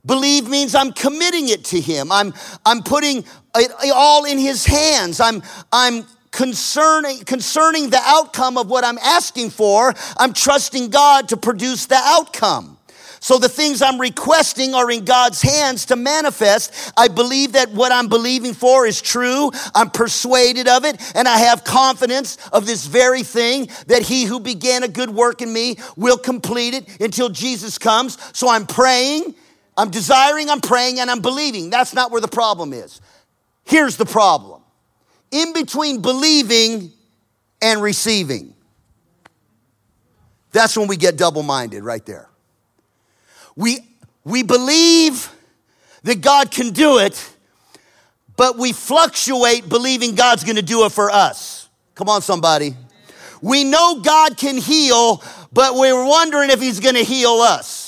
Believe 0.06 0.50
means 0.50 0.76
I'm 0.76 0.92
committing 0.92 1.48
it 1.48 1.64
to 1.66 1.80
Him. 1.80 2.12
I'm, 2.12 2.34
I'm 2.66 2.84
putting 2.84 3.24
it 3.56 3.94
all 3.96 4.26
in 4.26 4.38
His 4.38 4.66
hands. 4.66 5.22
I'm, 5.22 5.42
I'm 5.72 6.06
concerning, 6.32 7.20
concerning 7.20 7.90
the 7.90 8.02
outcome 8.04 8.58
of 8.58 8.70
what 8.70 8.84
I'm 8.84 8.98
asking 9.00 9.52
for, 9.52 9.94
I'm 10.18 10.34
trusting 10.34 10.90
God 10.90 11.30
to 11.30 11.38
produce 11.38 11.86
the 11.86 11.96
outcome. 11.96 12.78
So 13.20 13.38
the 13.38 13.50
things 13.50 13.82
I'm 13.82 14.00
requesting 14.00 14.74
are 14.74 14.90
in 14.92 15.04
God's 15.04 15.42
hands 15.42 15.88
to 15.88 15.96
manifest. 15.96 16.94
I 16.96 17.08
believe 17.08 17.54
that 17.54 17.72
what 17.72 17.92
I'm 17.92 18.08
believing 18.08 18.54
for 18.54 18.86
is 18.86 19.02
true. 19.02 19.52
I'm 19.74 19.90
persuaded 19.90 20.68
of 20.68 20.86
it 20.86 21.02
and 21.16 21.28
I 21.28 21.40
have 21.40 21.64
confidence 21.64 22.38
of 22.54 22.66
this 22.66 22.86
very 22.86 23.24
thing 23.24 23.70
that 23.88 24.04
he 24.04 24.26
who 24.26 24.40
began 24.40 24.84
a 24.84 24.88
good 24.88 25.10
work 25.10 25.42
in 25.42 25.52
me 25.52 25.78
will 25.96 26.18
complete 26.18 26.74
it 26.74 27.02
until 27.02 27.30
Jesus 27.30 27.78
comes. 27.78 28.18
So 28.38 28.50
I'm 28.50 28.68
praying, 28.68 29.36
I'm 29.76 29.90
desiring, 29.90 30.50
I'm 30.50 30.62
praying 30.62 31.00
and 31.00 31.10
I'm 31.10 31.22
believing. 31.22 31.70
That's 31.70 31.94
not 31.94 32.12
where 32.12 32.22
the 32.22 32.28
problem 32.28 32.72
is. 32.72 33.02
Here's 33.66 33.98
the 33.98 34.06
problem 34.06 34.62
in 35.32 35.54
between 35.54 36.02
believing 36.02 36.92
and 37.62 37.82
receiving. 37.82 38.54
That's 40.52 40.78
when 40.78 40.88
we 40.88 40.98
get 40.98 41.18
double 41.18 41.44
minded 41.44 41.84
right 41.84 42.06
there. 42.06 42.30
We, 43.56 43.80
we 44.24 44.44
believe 44.44 45.32
that 46.04 46.22
God 46.22 46.52
can 46.52 46.72
do 46.72 47.00
it, 47.00 47.30
but 48.36 48.58
we 48.58 48.72
fluctuate 48.74 49.68
believing 49.68 50.16
God's 50.16 50.44
gonna 50.44 50.62
do 50.62 50.86
it 50.86 50.92
for 50.92 51.10
us. 51.10 51.68
Come 51.96 52.10
on, 52.10 52.22
somebody. 52.22 52.76
We 53.42 53.64
know 53.64 54.02
God 54.02 54.38
can 54.38 54.58
heal, 54.58 55.24
but 55.52 55.76
we're 55.76 56.06
wondering 56.06 56.50
if 56.50 56.62
He's 56.62 56.80
gonna 56.80 57.04
heal 57.04 57.40
us. 57.42 57.87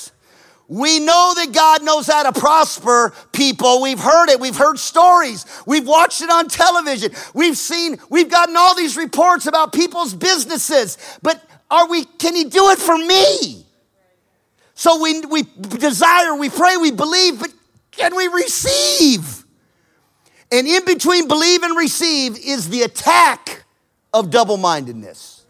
We 0.70 1.00
know 1.00 1.32
that 1.34 1.52
God 1.52 1.82
knows 1.82 2.06
how 2.06 2.22
to 2.30 2.38
prosper 2.38 3.12
people. 3.32 3.82
We've 3.82 3.98
heard 3.98 4.28
it. 4.30 4.38
We've 4.38 4.56
heard 4.56 4.78
stories. 4.78 5.44
We've 5.66 5.86
watched 5.86 6.22
it 6.22 6.30
on 6.30 6.46
television. 6.46 7.10
We've 7.34 7.56
seen, 7.56 7.98
we've 8.08 8.30
gotten 8.30 8.56
all 8.56 8.76
these 8.76 8.96
reports 8.96 9.46
about 9.46 9.72
people's 9.72 10.14
businesses. 10.14 10.96
But 11.22 11.44
are 11.72 11.88
we, 11.88 12.04
can 12.04 12.36
He 12.36 12.44
do 12.44 12.70
it 12.70 12.78
for 12.78 12.96
me? 12.96 13.66
So 14.74 15.02
we, 15.02 15.20
we 15.22 15.42
desire, 15.42 16.36
we 16.36 16.48
pray, 16.48 16.76
we 16.76 16.92
believe, 16.92 17.40
but 17.40 17.52
can 17.90 18.14
we 18.14 18.28
receive? 18.28 19.44
And 20.52 20.68
in 20.68 20.84
between 20.84 21.26
believe 21.26 21.64
and 21.64 21.76
receive 21.76 22.38
is 22.38 22.68
the 22.68 22.82
attack 22.82 23.64
of 24.14 24.30
double 24.30 24.56
mindedness. 24.56 25.44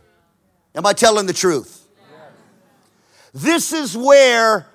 Am 0.75 0.87
I 0.87 0.95
telling 0.95 1.27
the 1.27 1.35
truth? 1.35 1.87
This 3.35 3.75
is 3.75 3.95
where 3.95 4.70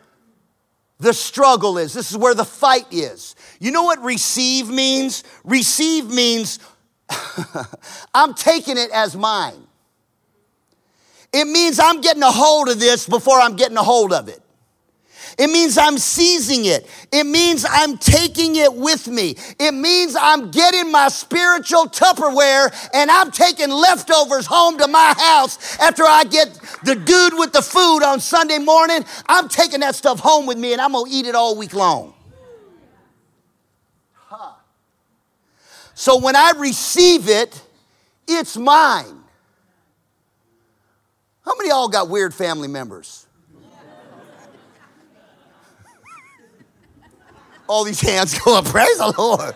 the 0.99 1.13
struggle 1.13 1.77
is. 1.77 1.93
This 1.93 2.11
is 2.11 2.17
where 2.17 2.33
the 2.33 2.45
fight 2.45 2.85
is. 2.91 3.35
You 3.59 3.71
know 3.71 3.83
what 3.83 3.99
receive 4.01 4.69
means? 4.69 5.23
Receive 5.43 6.09
means 6.09 6.59
I'm 8.13 8.33
taking 8.33 8.77
it 8.77 8.91
as 8.91 9.15
mine. 9.15 9.67
It 11.33 11.45
means 11.45 11.79
I'm 11.79 11.99
getting 11.99 12.23
a 12.23 12.31
hold 12.31 12.69
of 12.69 12.79
this 12.79 13.07
before 13.07 13.39
I'm 13.39 13.55
getting 13.55 13.77
a 13.77 13.83
hold 13.83 14.13
of 14.13 14.29
it. 14.29 14.41
It 15.37 15.47
means 15.47 15.77
I'm 15.77 15.97
seizing 15.97 16.65
it. 16.65 16.89
It 17.11 17.25
means 17.25 17.65
I'm 17.69 17.97
taking 17.97 18.55
it 18.55 18.73
with 18.73 19.07
me. 19.07 19.35
It 19.59 19.73
means 19.73 20.15
I'm 20.19 20.51
getting 20.51 20.91
my 20.91 21.09
spiritual 21.09 21.87
Tupperware 21.87 22.73
and 22.93 23.11
I'm 23.11 23.31
taking 23.31 23.69
leftovers 23.69 24.45
home 24.45 24.77
to 24.77 24.87
my 24.87 25.13
house 25.17 25.77
after 25.79 26.03
I 26.03 26.23
get 26.23 26.53
the 26.83 26.95
dude 26.95 27.33
with 27.37 27.51
the 27.51 27.61
food 27.61 28.03
on 28.03 28.19
Sunday 28.19 28.59
morning. 28.59 29.03
I'm 29.27 29.49
taking 29.49 29.81
that 29.81 29.95
stuff 29.95 30.19
home 30.19 30.45
with 30.45 30.57
me 30.57 30.71
and 30.71 30.81
I'm 30.81 30.93
going 30.93 31.11
to 31.11 31.17
eat 31.17 31.25
it 31.25 31.35
all 31.35 31.57
week 31.57 31.73
long. 31.73 32.13
So 35.95 36.19
when 36.19 36.35
I 36.35 36.51
receive 36.57 37.29
it, 37.29 37.61
it's 38.27 38.57
mine. 38.57 39.23
How 41.45 41.55
many 41.55 41.69
y'all 41.69 41.87
got 41.87 42.09
weird 42.09 42.33
family 42.33 42.67
members? 42.67 43.24
All 47.67 47.83
these 47.83 48.01
hands 48.01 48.37
go 48.39 48.57
up. 48.57 48.65
Praise 48.65 48.97
the 48.97 49.13
Lord. 49.17 49.55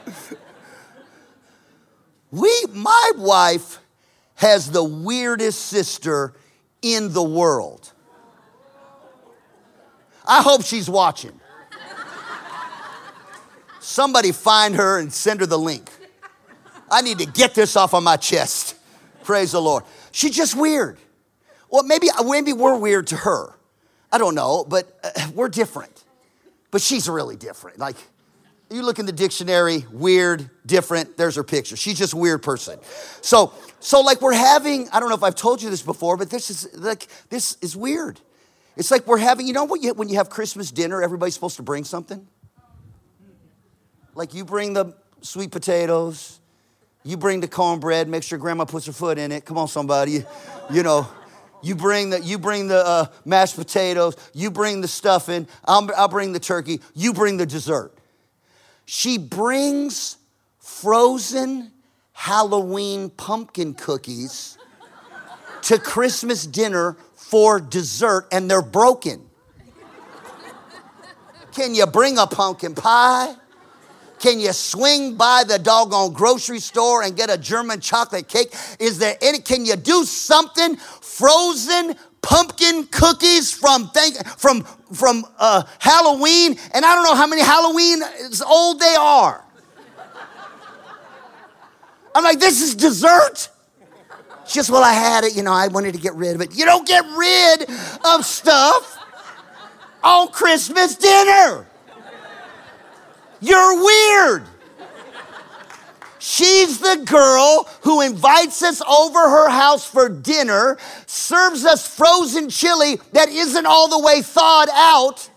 We, 2.31 2.65
my 2.73 3.11
wife 3.17 3.79
has 4.35 4.71
the 4.71 4.83
weirdest 4.83 5.59
sister 5.59 6.33
in 6.81 7.11
the 7.13 7.23
world. 7.23 7.91
I 10.25 10.41
hope 10.41 10.63
she's 10.63 10.89
watching. 10.89 11.39
Somebody 13.79 14.31
find 14.31 14.75
her 14.75 14.99
and 14.99 15.11
send 15.11 15.39
her 15.39 15.45
the 15.45 15.57
link. 15.57 15.89
I 16.91 17.01
need 17.01 17.19
to 17.19 17.25
get 17.25 17.55
this 17.55 17.75
off 17.75 17.93
of 17.93 18.03
my 18.03 18.17
chest. 18.17 18.75
Praise 19.23 19.51
the 19.51 19.61
Lord. 19.61 19.83
She's 20.11 20.35
just 20.35 20.55
weird. 20.55 20.99
Well, 21.69 21.83
maybe, 21.83 22.07
maybe 22.23 22.53
we're 22.53 22.77
weird 22.77 23.07
to 23.07 23.15
her. 23.15 23.53
I 24.11 24.17
don't 24.17 24.35
know, 24.35 24.65
but 24.67 24.99
uh, 25.03 25.29
we're 25.33 25.49
different. 25.49 25.98
But 26.71 26.81
she's 26.81 27.09
really 27.09 27.35
different. 27.35 27.79
Like, 27.79 27.95
you 28.69 28.83
look 28.83 28.99
in 28.99 29.05
the 29.05 29.11
dictionary, 29.11 29.85
weird, 29.91 30.49
different, 30.65 31.17
there's 31.17 31.35
her 31.35 31.43
picture. 31.43 31.75
She's 31.75 31.97
just 31.97 32.13
a 32.13 32.17
weird 32.17 32.43
person. 32.43 32.79
So, 33.21 33.53
so 33.79 34.01
like 34.01 34.21
we're 34.21 34.33
having, 34.33 34.87
I 34.89 34.99
don't 34.99 35.09
know 35.09 35.15
if 35.15 35.23
I've 35.23 35.35
told 35.35 35.61
you 35.61 35.69
this 35.69 35.81
before, 35.81 36.17
but 36.17 36.29
this 36.29 36.49
is 36.49 36.67
like, 36.75 37.07
this 37.29 37.57
is 37.61 37.75
weird. 37.75 38.19
It's 38.77 38.91
like 38.91 39.07
we're 39.07 39.17
having, 39.17 39.47
you 39.47 39.53
know 39.53 39.63
what 39.63 39.81
you, 39.81 39.93
when 39.93 40.07
you 40.07 40.17
have 40.17 40.29
Christmas 40.29 40.71
dinner, 40.71 41.01
everybody's 41.01 41.33
supposed 41.33 41.57
to 41.57 41.63
bring 41.63 41.83
something? 41.83 42.27
Like 44.13 44.33
you 44.33 44.45
bring 44.45 44.73
the 44.73 44.93
sweet 45.21 45.51
potatoes, 45.51 46.39
you 47.03 47.17
bring 47.17 47.39
the 47.39 47.47
cornbread, 47.47 48.07
make 48.07 48.23
sure 48.23 48.37
grandma 48.37 48.65
puts 48.65 48.85
her 48.85 48.91
foot 48.91 49.17
in 49.17 49.31
it. 49.31 49.45
Come 49.45 49.57
on, 49.57 49.67
somebody. 49.67 50.11
You, 50.11 50.25
you 50.71 50.83
know, 50.83 51.07
you 51.61 51.75
bring 51.75 52.09
the, 52.09 52.21
you 52.21 52.37
bring 52.37 52.67
the 52.67 52.85
uh, 52.85 53.05
mashed 53.25 53.55
potatoes, 53.55 54.15
you 54.33 54.51
bring 54.51 54.81
the 54.81 54.87
stuffing, 54.87 55.47
I'll, 55.65 55.89
I'll 55.95 56.07
bring 56.07 56.33
the 56.33 56.39
turkey, 56.39 56.81
you 56.93 57.13
bring 57.13 57.37
the 57.37 57.45
dessert. 57.45 57.93
She 58.85 59.17
brings 59.17 60.17
frozen 60.59 61.71
Halloween 62.13 63.09
pumpkin 63.09 63.73
cookies 63.73 64.57
to 65.63 65.77
Christmas 65.77 66.45
dinner 66.45 66.97
for 67.15 67.59
dessert, 67.59 68.27
and 68.31 68.49
they're 68.49 68.61
broken. 68.61 69.25
Can 71.53 71.75
you 71.75 71.85
bring 71.85 72.17
a 72.17 72.27
pumpkin 72.27 72.75
pie? 72.75 73.35
Can 74.19 74.39
you 74.39 74.51
swing 74.53 75.15
by 75.15 75.43
the 75.47 75.57
doggone 75.57 76.13
grocery 76.13 76.59
store 76.59 77.03
and 77.03 77.15
get 77.15 77.29
a 77.29 77.37
German 77.37 77.79
chocolate 77.79 78.27
cake? 78.27 78.53
Is 78.79 78.99
there 78.99 79.17
any, 79.21 79.39
can 79.39 79.65
you 79.65 79.75
do 79.75 80.03
something? 80.03 80.75
Frozen 80.75 81.95
pumpkin 82.21 82.85
cookies 82.87 83.51
from 83.51 83.89
thank, 83.89 84.15
from 84.37 84.63
from 84.93 85.25
uh, 85.37 85.63
Halloween, 85.79 86.57
and 86.73 86.83
I 86.83 86.95
don't 86.95 87.03
know 87.03 87.15
how 87.15 87.27
many 87.27 87.41
Halloween 87.41 88.01
is 88.19 88.41
old 88.41 88.79
they 88.79 88.95
are. 88.99 89.43
I'm 92.15 92.23
like, 92.23 92.39
this 92.39 92.61
is 92.61 92.75
dessert. 92.75 93.49
just 94.47 94.69
well, 94.69 94.83
I 94.83 94.93
had 94.93 95.23
it, 95.23 95.35
you 95.35 95.43
know. 95.43 95.53
I 95.53 95.67
wanted 95.67 95.93
to 95.93 95.99
get 95.99 96.15
rid 96.15 96.35
of 96.35 96.41
it. 96.41 96.57
You 96.57 96.65
don't 96.65 96.87
get 96.87 97.05
rid 97.05 97.69
of 98.03 98.25
stuff 98.25 98.97
on 100.03 100.29
Christmas 100.29 100.95
dinner. 100.95 101.68
You're 103.41 103.83
weird. 103.83 104.43
She's 106.19 106.79
the 106.79 107.03
girl 107.05 107.69
who 107.81 108.01
invites 108.01 108.61
us 108.61 108.81
over 108.81 109.19
her 109.19 109.49
house 109.49 109.85
for 109.85 110.09
dinner, 110.09 110.77
serves 111.05 111.65
us 111.65 111.87
frozen 111.87 112.49
chili 112.49 112.99
that 113.13 113.29
isn't 113.29 113.65
all 113.65 113.87
the 113.87 113.99
way 113.99 114.21
thawed 114.21 114.69
out, 114.73 115.29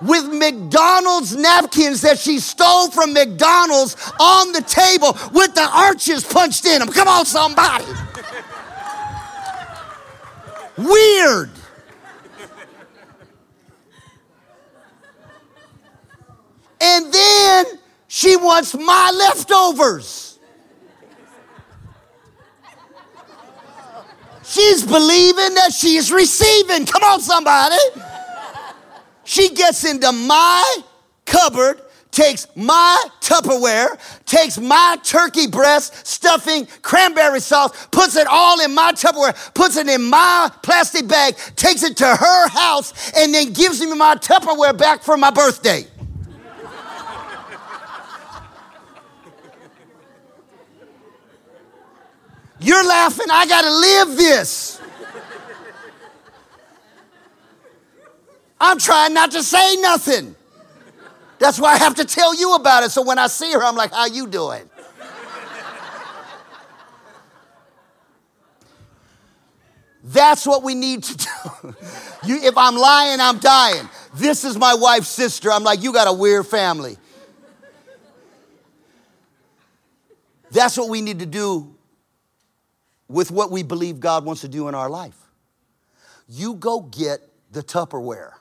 with 0.00 0.32
McDonald's 0.32 1.34
napkins 1.34 2.02
that 2.02 2.18
she 2.18 2.38
stole 2.38 2.90
from 2.90 3.12
McDonald's 3.12 3.96
on 4.20 4.52
the 4.52 4.60
table 4.60 5.16
with 5.32 5.54
the 5.54 5.68
arches 5.72 6.24
punched 6.24 6.66
in 6.66 6.80
them. 6.80 6.88
Come 6.88 7.08
on, 7.08 7.24
somebody. 7.24 7.84
Weird. 10.76 11.50
And 16.80 17.12
then 17.12 17.66
she 18.08 18.36
wants 18.36 18.74
my 18.74 19.12
leftovers. 19.16 20.38
She's 24.44 24.84
believing 24.84 25.54
that 25.54 25.72
she's 25.72 26.12
receiving. 26.12 26.86
Come 26.86 27.02
on, 27.02 27.20
somebody. 27.20 27.76
She 29.24 29.48
gets 29.54 29.84
into 29.84 30.12
my 30.12 30.78
cupboard, 31.24 31.80
takes 32.10 32.46
my 32.54 33.04
Tupperware, 33.20 33.98
takes 34.26 34.58
my 34.58 34.98
turkey 35.02 35.46
breast, 35.46 36.06
stuffing, 36.06 36.68
cranberry 36.82 37.40
sauce, 37.40 37.86
puts 37.90 38.16
it 38.16 38.26
all 38.28 38.60
in 38.60 38.74
my 38.74 38.92
Tupperware, 38.92 39.54
puts 39.54 39.76
it 39.76 39.88
in 39.88 40.02
my 40.02 40.50
plastic 40.62 41.08
bag, 41.08 41.34
takes 41.56 41.82
it 41.82 41.96
to 41.96 42.06
her 42.06 42.48
house, 42.48 43.12
and 43.16 43.34
then 43.34 43.52
gives 43.52 43.80
me 43.80 43.96
my 43.96 44.14
Tupperware 44.16 44.76
back 44.76 45.02
for 45.02 45.16
my 45.16 45.30
birthday. 45.30 45.86
You're 52.64 52.86
laughing, 52.86 53.26
I 53.30 53.44
gotta 53.44 53.70
live 53.70 54.16
this. 54.16 54.80
I'm 58.58 58.78
trying 58.78 59.12
not 59.12 59.32
to 59.32 59.42
say 59.42 59.76
nothing. 59.76 60.34
That's 61.38 61.60
why 61.60 61.74
I 61.74 61.76
have 61.76 61.96
to 61.96 62.06
tell 62.06 62.34
you 62.34 62.54
about 62.54 62.82
it. 62.82 62.90
So 62.90 63.02
when 63.02 63.18
I 63.18 63.26
see 63.26 63.52
her, 63.52 63.62
I'm 63.62 63.76
like, 63.76 63.92
how 63.92 64.06
you 64.06 64.26
doing? 64.26 64.70
That's 70.02 70.46
what 70.46 70.62
we 70.62 70.74
need 70.74 71.02
to 71.04 71.16
do. 71.16 71.74
You, 72.24 72.40
if 72.42 72.56
I'm 72.56 72.74
lying, 72.74 73.20
I'm 73.20 73.38
dying. 73.38 73.86
This 74.14 74.44
is 74.44 74.56
my 74.56 74.72
wife's 74.72 75.08
sister. 75.08 75.52
I'm 75.52 75.62
like, 75.62 75.82
you 75.82 75.92
got 75.92 76.08
a 76.08 76.12
weird 76.14 76.46
family. 76.46 76.96
That's 80.50 80.78
what 80.78 80.88
we 80.88 81.02
need 81.02 81.18
to 81.18 81.26
do 81.26 81.73
with 83.14 83.30
what 83.30 83.52
we 83.52 83.62
believe 83.62 84.00
God 84.00 84.24
wants 84.24 84.40
to 84.40 84.48
do 84.48 84.66
in 84.66 84.74
our 84.74 84.90
life. 84.90 85.16
You 86.28 86.54
go 86.54 86.80
get 86.80 87.20
the 87.52 87.62
Tupperware. 87.62 88.32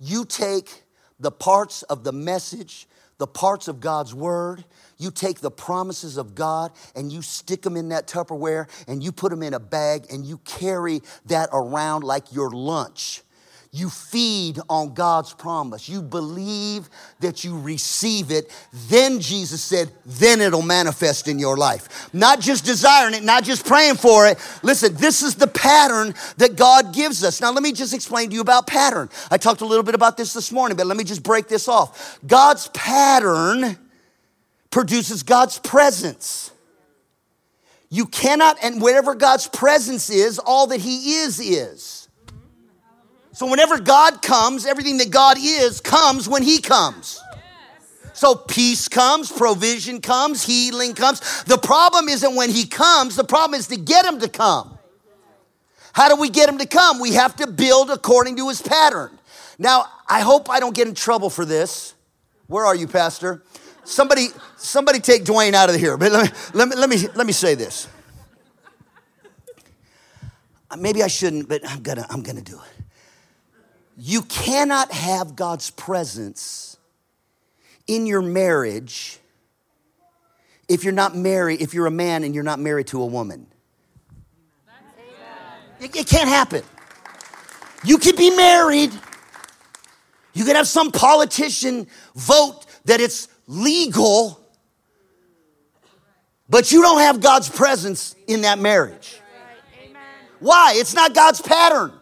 You 0.00 0.24
take 0.24 0.82
the 1.20 1.30
parts 1.30 1.84
of 1.84 2.02
the 2.02 2.10
message, 2.10 2.88
the 3.18 3.28
parts 3.28 3.68
of 3.68 3.78
God's 3.78 4.12
word, 4.12 4.64
you 4.98 5.12
take 5.12 5.38
the 5.38 5.50
promises 5.50 6.16
of 6.16 6.34
God 6.34 6.72
and 6.96 7.12
you 7.12 7.22
stick 7.22 7.62
them 7.62 7.76
in 7.76 7.90
that 7.90 8.08
Tupperware 8.08 8.68
and 8.88 9.00
you 9.00 9.12
put 9.12 9.30
them 9.30 9.44
in 9.44 9.54
a 9.54 9.60
bag 9.60 10.06
and 10.10 10.26
you 10.26 10.38
carry 10.38 11.00
that 11.26 11.50
around 11.52 12.02
like 12.02 12.32
your 12.32 12.50
lunch. 12.50 13.22
You 13.72 13.88
feed 13.88 14.58
on 14.68 14.94
God's 14.94 15.32
promise. 15.32 15.88
You 15.88 16.02
believe 16.02 16.90
that 17.20 17.44
you 17.44 17.56
receive 17.60 18.32
it. 18.32 18.50
Then 18.88 19.20
Jesus 19.20 19.62
said, 19.62 19.92
then 20.04 20.40
it'll 20.40 20.60
manifest 20.60 21.28
in 21.28 21.38
your 21.38 21.56
life. 21.56 22.12
Not 22.12 22.40
just 22.40 22.64
desiring 22.64 23.14
it, 23.14 23.22
not 23.22 23.44
just 23.44 23.64
praying 23.64 23.94
for 23.94 24.26
it. 24.26 24.38
Listen, 24.64 24.94
this 24.96 25.22
is 25.22 25.36
the 25.36 25.46
pattern 25.46 26.14
that 26.38 26.56
God 26.56 26.92
gives 26.92 27.22
us. 27.22 27.40
Now, 27.40 27.52
let 27.52 27.62
me 27.62 27.70
just 27.70 27.94
explain 27.94 28.30
to 28.30 28.34
you 28.34 28.40
about 28.40 28.66
pattern. 28.66 29.08
I 29.30 29.36
talked 29.36 29.60
a 29.60 29.66
little 29.66 29.84
bit 29.84 29.94
about 29.94 30.16
this 30.16 30.32
this 30.32 30.50
morning, 30.50 30.76
but 30.76 30.86
let 30.86 30.96
me 30.96 31.04
just 31.04 31.22
break 31.22 31.46
this 31.46 31.68
off. 31.68 32.18
God's 32.26 32.66
pattern 32.74 33.78
produces 34.70 35.22
God's 35.22 35.60
presence. 35.60 36.50
You 37.88 38.06
cannot, 38.06 38.56
and 38.64 38.82
wherever 38.82 39.14
God's 39.14 39.46
presence 39.46 40.10
is, 40.10 40.40
all 40.40 40.66
that 40.68 40.80
He 40.80 41.18
is, 41.18 41.38
is. 41.38 41.99
So 43.40 43.46
whenever 43.46 43.80
God 43.80 44.20
comes, 44.20 44.66
everything 44.66 44.98
that 44.98 45.10
God 45.10 45.38
is 45.40 45.80
comes 45.80 46.28
when 46.28 46.42
He 46.42 46.60
comes. 46.60 47.22
So 48.12 48.34
peace 48.34 48.86
comes, 48.86 49.32
provision 49.32 50.02
comes, 50.02 50.44
healing 50.44 50.92
comes. 50.92 51.44
The 51.44 51.56
problem 51.56 52.10
isn't 52.10 52.36
when 52.36 52.50
He 52.50 52.66
comes, 52.66 53.16
the 53.16 53.24
problem 53.24 53.58
is 53.58 53.68
to 53.68 53.78
get 53.78 54.04
Him 54.04 54.20
to 54.20 54.28
come. 54.28 54.78
How 55.94 56.10
do 56.10 56.20
we 56.20 56.28
get 56.28 56.50
Him 56.50 56.58
to 56.58 56.66
come? 56.66 57.00
We 57.00 57.14
have 57.14 57.34
to 57.36 57.46
build 57.46 57.88
according 57.88 58.36
to 58.36 58.50
His 58.50 58.60
pattern. 58.60 59.18
Now, 59.58 59.86
I 60.06 60.20
hope 60.20 60.50
I 60.50 60.60
don't 60.60 60.74
get 60.74 60.86
in 60.86 60.92
trouble 60.92 61.30
for 61.30 61.46
this. 61.46 61.94
Where 62.46 62.66
are 62.66 62.76
you, 62.76 62.86
Pastor? 62.86 63.42
Somebody, 63.84 64.26
somebody 64.58 65.00
take 65.00 65.24
Duane 65.24 65.54
out 65.54 65.70
of 65.70 65.76
here. 65.76 65.96
But 65.96 66.12
let 66.12 66.26
me, 66.26 66.38
let 66.52 66.68
me, 66.68 66.76
let 66.76 66.90
me, 66.90 67.08
let 67.14 67.26
me 67.26 67.32
say 67.32 67.54
this. 67.54 67.88
Maybe 70.78 71.02
I 71.02 71.06
shouldn't, 71.06 71.48
but 71.48 71.66
I'm 71.66 71.82
gonna, 71.82 72.06
I'm 72.10 72.22
gonna 72.22 72.42
do 72.42 72.56
it. 72.56 72.79
You 74.02 74.22
cannot 74.22 74.92
have 74.92 75.36
God's 75.36 75.70
presence 75.70 76.78
in 77.86 78.06
your 78.06 78.22
marriage 78.22 79.18
if 80.70 80.84
you're 80.84 80.94
not 80.94 81.14
married, 81.14 81.60
if 81.60 81.74
you're 81.74 81.84
a 81.84 81.90
man 81.90 82.24
and 82.24 82.34
you're 82.34 82.42
not 82.42 82.58
married 82.58 82.86
to 82.86 83.02
a 83.02 83.06
woman. 83.06 83.46
It, 85.80 85.94
it 85.94 86.06
can't 86.06 86.30
happen. 86.30 86.62
You 87.84 87.98
can 87.98 88.16
be 88.16 88.30
married. 88.30 88.90
You 90.32 90.46
can 90.46 90.56
have 90.56 90.66
some 90.66 90.92
politician 90.92 91.86
vote 92.14 92.64
that 92.86 93.02
it's 93.02 93.28
legal, 93.46 94.40
but 96.48 96.72
you 96.72 96.80
don't 96.80 97.00
have 97.00 97.20
God's 97.20 97.50
presence 97.50 98.14
in 98.26 98.40
that 98.42 98.58
marriage. 98.58 99.20
Why? 100.38 100.72
It's 100.76 100.94
not 100.94 101.14
God's 101.14 101.42
pattern. 101.42 101.99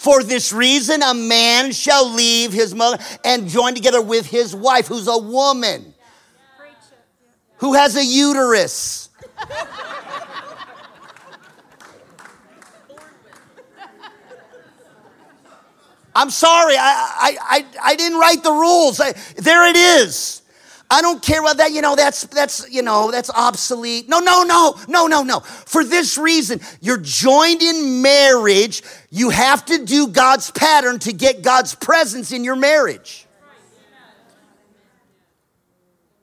For 0.00 0.22
this 0.22 0.50
reason, 0.50 1.02
a 1.02 1.12
man 1.12 1.72
shall 1.72 2.08
leave 2.08 2.54
his 2.54 2.74
mother 2.74 2.96
and 3.22 3.46
join 3.46 3.74
together 3.74 4.00
with 4.00 4.24
his 4.24 4.56
wife, 4.56 4.86
who's 4.86 5.06
a 5.06 5.18
woman, 5.18 5.92
who 7.58 7.74
has 7.74 7.96
a 7.96 8.02
uterus. 8.02 9.10
I'm 16.14 16.30
sorry, 16.30 16.76
I, 16.78 16.78
I, 16.80 17.36
I, 17.42 17.66
I 17.84 17.94
didn't 17.94 18.18
write 18.18 18.42
the 18.42 18.52
rules. 18.52 19.02
I, 19.02 19.12
there 19.36 19.68
it 19.68 19.76
is. 19.76 20.39
I 20.92 21.02
don't 21.02 21.22
care 21.22 21.40
about 21.40 21.58
that, 21.58 21.70
you 21.70 21.82
know, 21.82 21.94
that's, 21.94 22.22
that's, 22.24 22.68
you 22.68 22.82
know, 22.82 23.12
that's 23.12 23.30
obsolete. 23.30 24.08
No, 24.08 24.18
no, 24.18 24.42
no, 24.42 24.76
no, 24.88 25.06
no, 25.06 25.22
no. 25.22 25.40
For 25.40 25.84
this 25.84 26.18
reason, 26.18 26.60
you're 26.80 26.98
joined 26.98 27.62
in 27.62 28.02
marriage. 28.02 28.82
You 29.10 29.30
have 29.30 29.64
to 29.66 29.84
do 29.84 30.08
God's 30.08 30.50
pattern 30.50 30.98
to 31.00 31.12
get 31.12 31.42
God's 31.42 31.76
presence 31.76 32.32
in 32.32 32.42
your 32.42 32.56
marriage. 32.56 33.26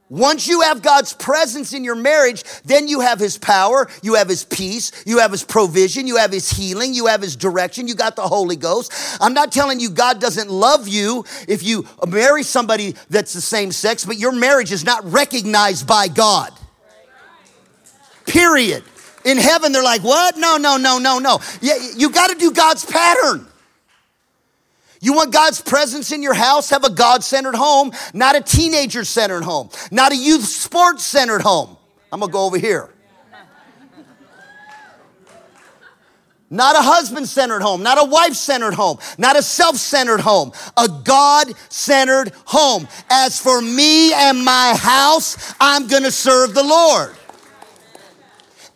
Once 0.09 0.47
you 0.47 0.61
have 0.61 0.81
God's 0.81 1.11
presence 1.11 1.73
in 1.73 1.83
your 1.83 1.95
marriage, 1.95 2.43
then 2.63 2.87
you 2.87 3.01
have 3.01 3.19
His 3.19 3.37
power, 3.37 3.89
you 4.01 4.13
have 4.13 4.29
His 4.29 4.45
peace, 4.45 4.91
you 5.05 5.19
have 5.19 5.31
His 5.31 5.43
provision, 5.43 6.07
you 6.07 6.15
have 6.15 6.31
His 6.31 6.49
healing, 6.49 6.93
you 6.93 7.07
have 7.07 7.21
His 7.21 7.35
direction, 7.35 7.87
you 7.89 7.95
got 7.95 8.15
the 8.15 8.21
Holy 8.21 8.55
Ghost. 8.55 8.93
I'm 9.19 9.33
not 9.33 9.51
telling 9.51 9.81
you 9.81 9.89
God 9.89 10.21
doesn't 10.21 10.49
love 10.49 10.87
you 10.87 11.25
if 11.47 11.61
you 11.61 11.85
marry 12.07 12.43
somebody 12.43 12.95
that's 13.09 13.33
the 13.33 13.41
same 13.41 13.73
sex, 13.73 14.05
but 14.05 14.17
your 14.17 14.31
marriage 14.31 14.71
is 14.71 14.85
not 14.85 15.03
recognized 15.11 15.85
by 15.85 16.07
God. 16.07 16.53
Period. 18.25 18.83
In 19.25 19.37
heaven, 19.37 19.73
they're 19.73 19.83
like, 19.83 20.03
what? 20.03 20.37
No, 20.37 20.55
no, 20.55 20.77
no, 20.77 20.99
no, 20.99 21.19
no. 21.19 21.39
Yeah, 21.59 21.75
you 21.97 22.11
got 22.11 22.29
to 22.29 22.35
do 22.35 22.51
God's 22.51 22.85
pattern. 22.85 23.45
You 24.99 25.13
want 25.13 25.31
God's 25.31 25.61
presence 25.61 26.11
in 26.11 26.23
your 26.23 26.33
house? 26.33 26.69
Have 26.69 26.83
a 26.83 26.89
God 26.89 27.23
centered 27.23 27.55
home, 27.55 27.91
not 28.13 28.35
a 28.35 28.41
teenager 28.41 29.03
centered 29.03 29.43
home, 29.43 29.69
not 29.91 30.11
a 30.11 30.15
youth 30.15 30.43
sports 30.43 31.05
centered 31.05 31.41
home. 31.41 31.77
I'm 32.11 32.19
gonna 32.19 32.31
go 32.31 32.45
over 32.45 32.57
here. 32.57 32.89
Not 36.49 36.77
a 36.77 36.81
husband 36.81 37.27
centered 37.27 37.61
home, 37.61 37.83
not 37.83 37.97
a 37.97 38.05
wife 38.05 38.33
centered 38.33 38.73
home, 38.73 38.99
not 39.17 39.37
a 39.37 39.41
self 39.41 39.75
centered 39.75 40.21
home, 40.21 40.53
a 40.77 40.87
God 41.03 41.51
centered 41.67 42.31
home. 42.45 42.87
As 43.09 43.37
for 43.37 43.61
me 43.61 44.13
and 44.13 44.45
my 44.45 44.73
house, 44.79 45.53
I'm 45.59 45.87
gonna 45.87 46.11
serve 46.11 46.53
the 46.53 46.63
Lord. 46.63 47.13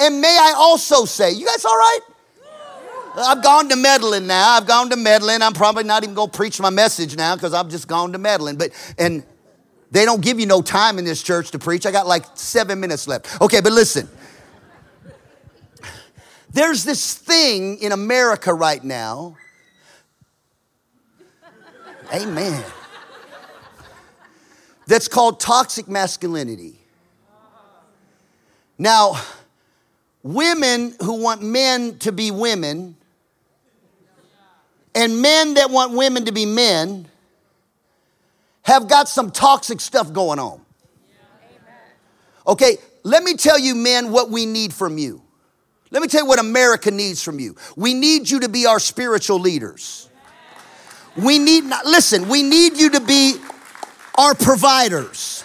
And 0.01 0.19
may 0.19 0.37
I 0.39 0.53
also 0.57 1.05
say, 1.05 1.31
you 1.31 1.45
guys 1.45 1.63
all 1.63 1.77
right? 1.77 1.99
I've 3.15 3.43
gone 3.43 3.69
to 3.69 3.75
meddling 3.75 4.27
now. 4.27 4.51
I've 4.51 4.67
gone 4.67 4.89
to 4.89 4.95
meddling. 4.95 5.41
I'm 5.41 5.53
probably 5.53 5.83
not 5.83 6.03
even 6.03 6.15
going 6.15 6.29
to 6.29 6.37
preach 6.37 6.59
my 6.59 6.69
message 6.69 7.17
now 7.17 7.35
because 7.35 7.53
I've 7.53 7.69
just 7.69 7.87
gone 7.87 8.13
to 8.13 8.17
meddling. 8.17 8.55
But, 8.57 8.71
and 8.97 9.23
they 9.91 10.05
don't 10.05 10.21
give 10.21 10.39
you 10.39 10.45
no 10.45 10.61
time 10.61 10.97
in 10.97 11.05
this 11.05 11.21
church 11.21 11.51
to 11.51 11.59
preach. 11.59 11.85
I 11.85 11.91
got 11.91 12.07
like 12.07 12.25
seven 12.35 12.79
minutes 12.79 13.07
left. 13.07 13.41
Okay, 13.41 13.59
but 13.61 13.73
listen. 13.73 14.07
There's 16.53 16.83
this 16.83 17.13
thing 17.13 17.77
in 17.79 17.91
America 17.91 18.53
right 18.53 18.83
now. 18.83 19.37
Amen. 22.13 22.63
That's 24.87 25.07
called 25.07 25.39
toxic 25.39 25.87
masculinity. 25.87 26.75
Now, 28.77 29.21
women 30.23 30.95
who 31.01 31.21
want 31.21 31.41
men 31.41 31.97
to 31.99 32.11
be 32.11 32.31
women 32.31 32.97
and 34.93 35.21
men 35.21 35.55
that 35.55 35.69
want 35.69 35.93
women 35.93 36.25
to 36.25 36.31
be 36.31 36.45
men 36.45 37.07
have 38.63 38.87
got 38.87 39.09
some 39.09 39.31
toxic 39.31 39.79
stuff 39.79 40.11
going 40.13 40.39
on. 40.39 40.61
Okay, 42.45 42.77
let 43.03 43.23
me 43.23 43.35
tell 43.35 43.57
you, 43.57 43.75
men, 43.75 44.11
what 44.11 44.29
we 44.29 44.45
need 44.45 44.73
from 44.73 44.97
you. 44.97 45.21
Let 45.91 46.01
me 46.01 46.07
tell 46.07 46.21
you 46.21 46.27
what 46.27 46.39
America 46.39 46.89
needs 46.89 47.21
from 47.21 47.39
you. 47.39 47.55
We 47.75 47.93
need 47.93 48.29
you 48.29 48.41
to 48.41 48.49
be 48.49 48.65
our 48.65 48.79
spiritual 48.79 49.39
leaders. 49.39 50.09
We 51.17 51.39
need, 51.39 51.65
not, 51.65 51.85
listen, 51.85 52.29
we 52.29 52.43
need 52.43 52.77
you 52.77 52.91
to 52.91 53.01
be 53.01 53.35
our 54.17 54.33
providers. 54.33 55.43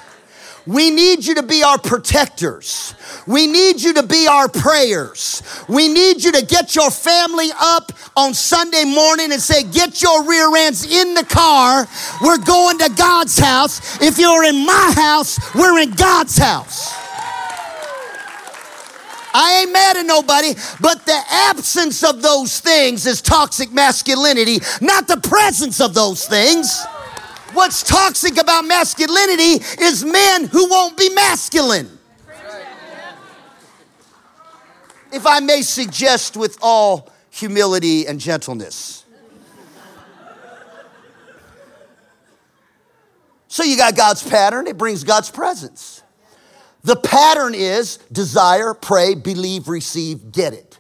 We 0.66 0.90
need 0.90 1.24
you 1.24 1.36
to 1.36 1.44
be 1.44 1.62
our 1.62 1.78
protectors. 1.78 2.94
We 3.26 3.46
need 3.46 3.80
you 3.80 3.94
to 3.94 4.02
be 4.02 4.26
our 4.26 4.48
prayers. 4.48 5.42
We 5.68 5.86
need 5.86 6.24
you 6.24 6.32
to 6.32 6.44
get 6.44 6.74
your 6.74 6.90
family 6.90 7.50
up 7.56 7.92
on 8.16 8.34
Sunday 8.34 8.84
morning 8.84 9.30
and 9.30 9.40
say, 9.40 9.62
Get 9.62 10.02
your 10.02 10.24
rear 10.24 10.54
ends 10.56 10.84
in 10.84 11.14
the 11.14 11.24
car. 11.24 11.86
We're 12.20 12.38
going 12.38 12.78
to 12.78 12.90
God's 12.96 13.38
house. 13.38 14.02
If 14.02 14.18
you're 14.18 14.44
in 14.44 14.66
my 14.66 14.92
house, 14.96 15.38
we're 15.54 15.78
in 15.78 15.92
God's 15.92 16.36
house. 16.36 16.92
I 19.38 19.60
ain't 19.60 19.72
mad 19.72 19.98
at 19.98 20.06
nobody, 20.06 20.54
but 20.80 21.04
the 21.04 21.20
absence 21.30 22.02
of 22.02 22.22
those 22.22 22.58
things 22.58 23.06
is 23.06 23.20
toxic 23.20 23.70
masculinity, 23.70 24.60
not 24.80 25.06
the 25.06 25.18
presence 25.18 25.80
of 25.80 25.92
those 25.92 26.26
things. 26.26 26.86
What's 27.56 27.82
toxic 27.82 28.36
about 28.36 28.66
masculinity 28.66 29.64
is 29.80 30.04
men 30.04 30.44
who 30.44 30.68
won't 30.68 30.94
be 30.94 31.08
masculine. 31.08 31.88
If 35.10 35.26
I 35.26 35.40
may 35.40 35.62
suggest 35.62 36.36
with 36.36 36.58
all 36.60 37.10
humility 37.30 38.06
and 38.06 38.20
gentleness. 38.20 39.06
So 43.48 43.64
you 43.64 43.78
got 43.78 43.96
God's 43.96 44.22
pattern, 44.22 44.66
it 44.66 44.76
brings 44.76 45.02
God's 45.02 45.30
presence. 45.30 46.02
The 46.84 46.96
pattern 46.96 47.54
is 47.54 47.96
desire, 48.12 48.74
pray, 48.74 49.14
believe, 49.14 49.68
receive, 49.68 50.30
get 50.30 50.52
it. 50.52 50.78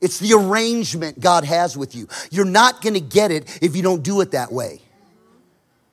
It's 0.00 0.20
the 0.20 0.32
arrangement 0.32 1.20
God 1.20 1.44
has 1.44 1.76
with 1.76 1.94
you. 1.94 2.08
You're 2.30 2.46
not 2.46 2.80
gonna 2.80 2.98
get 2.98 3.30
it 3.30 3.58
if 3.60 3.76
you 3.76 3.82
don't 3.82 4.02
do 4.02 4.22
it 4.22 4.30
that 4.30 4.50
way. 4.50 4.80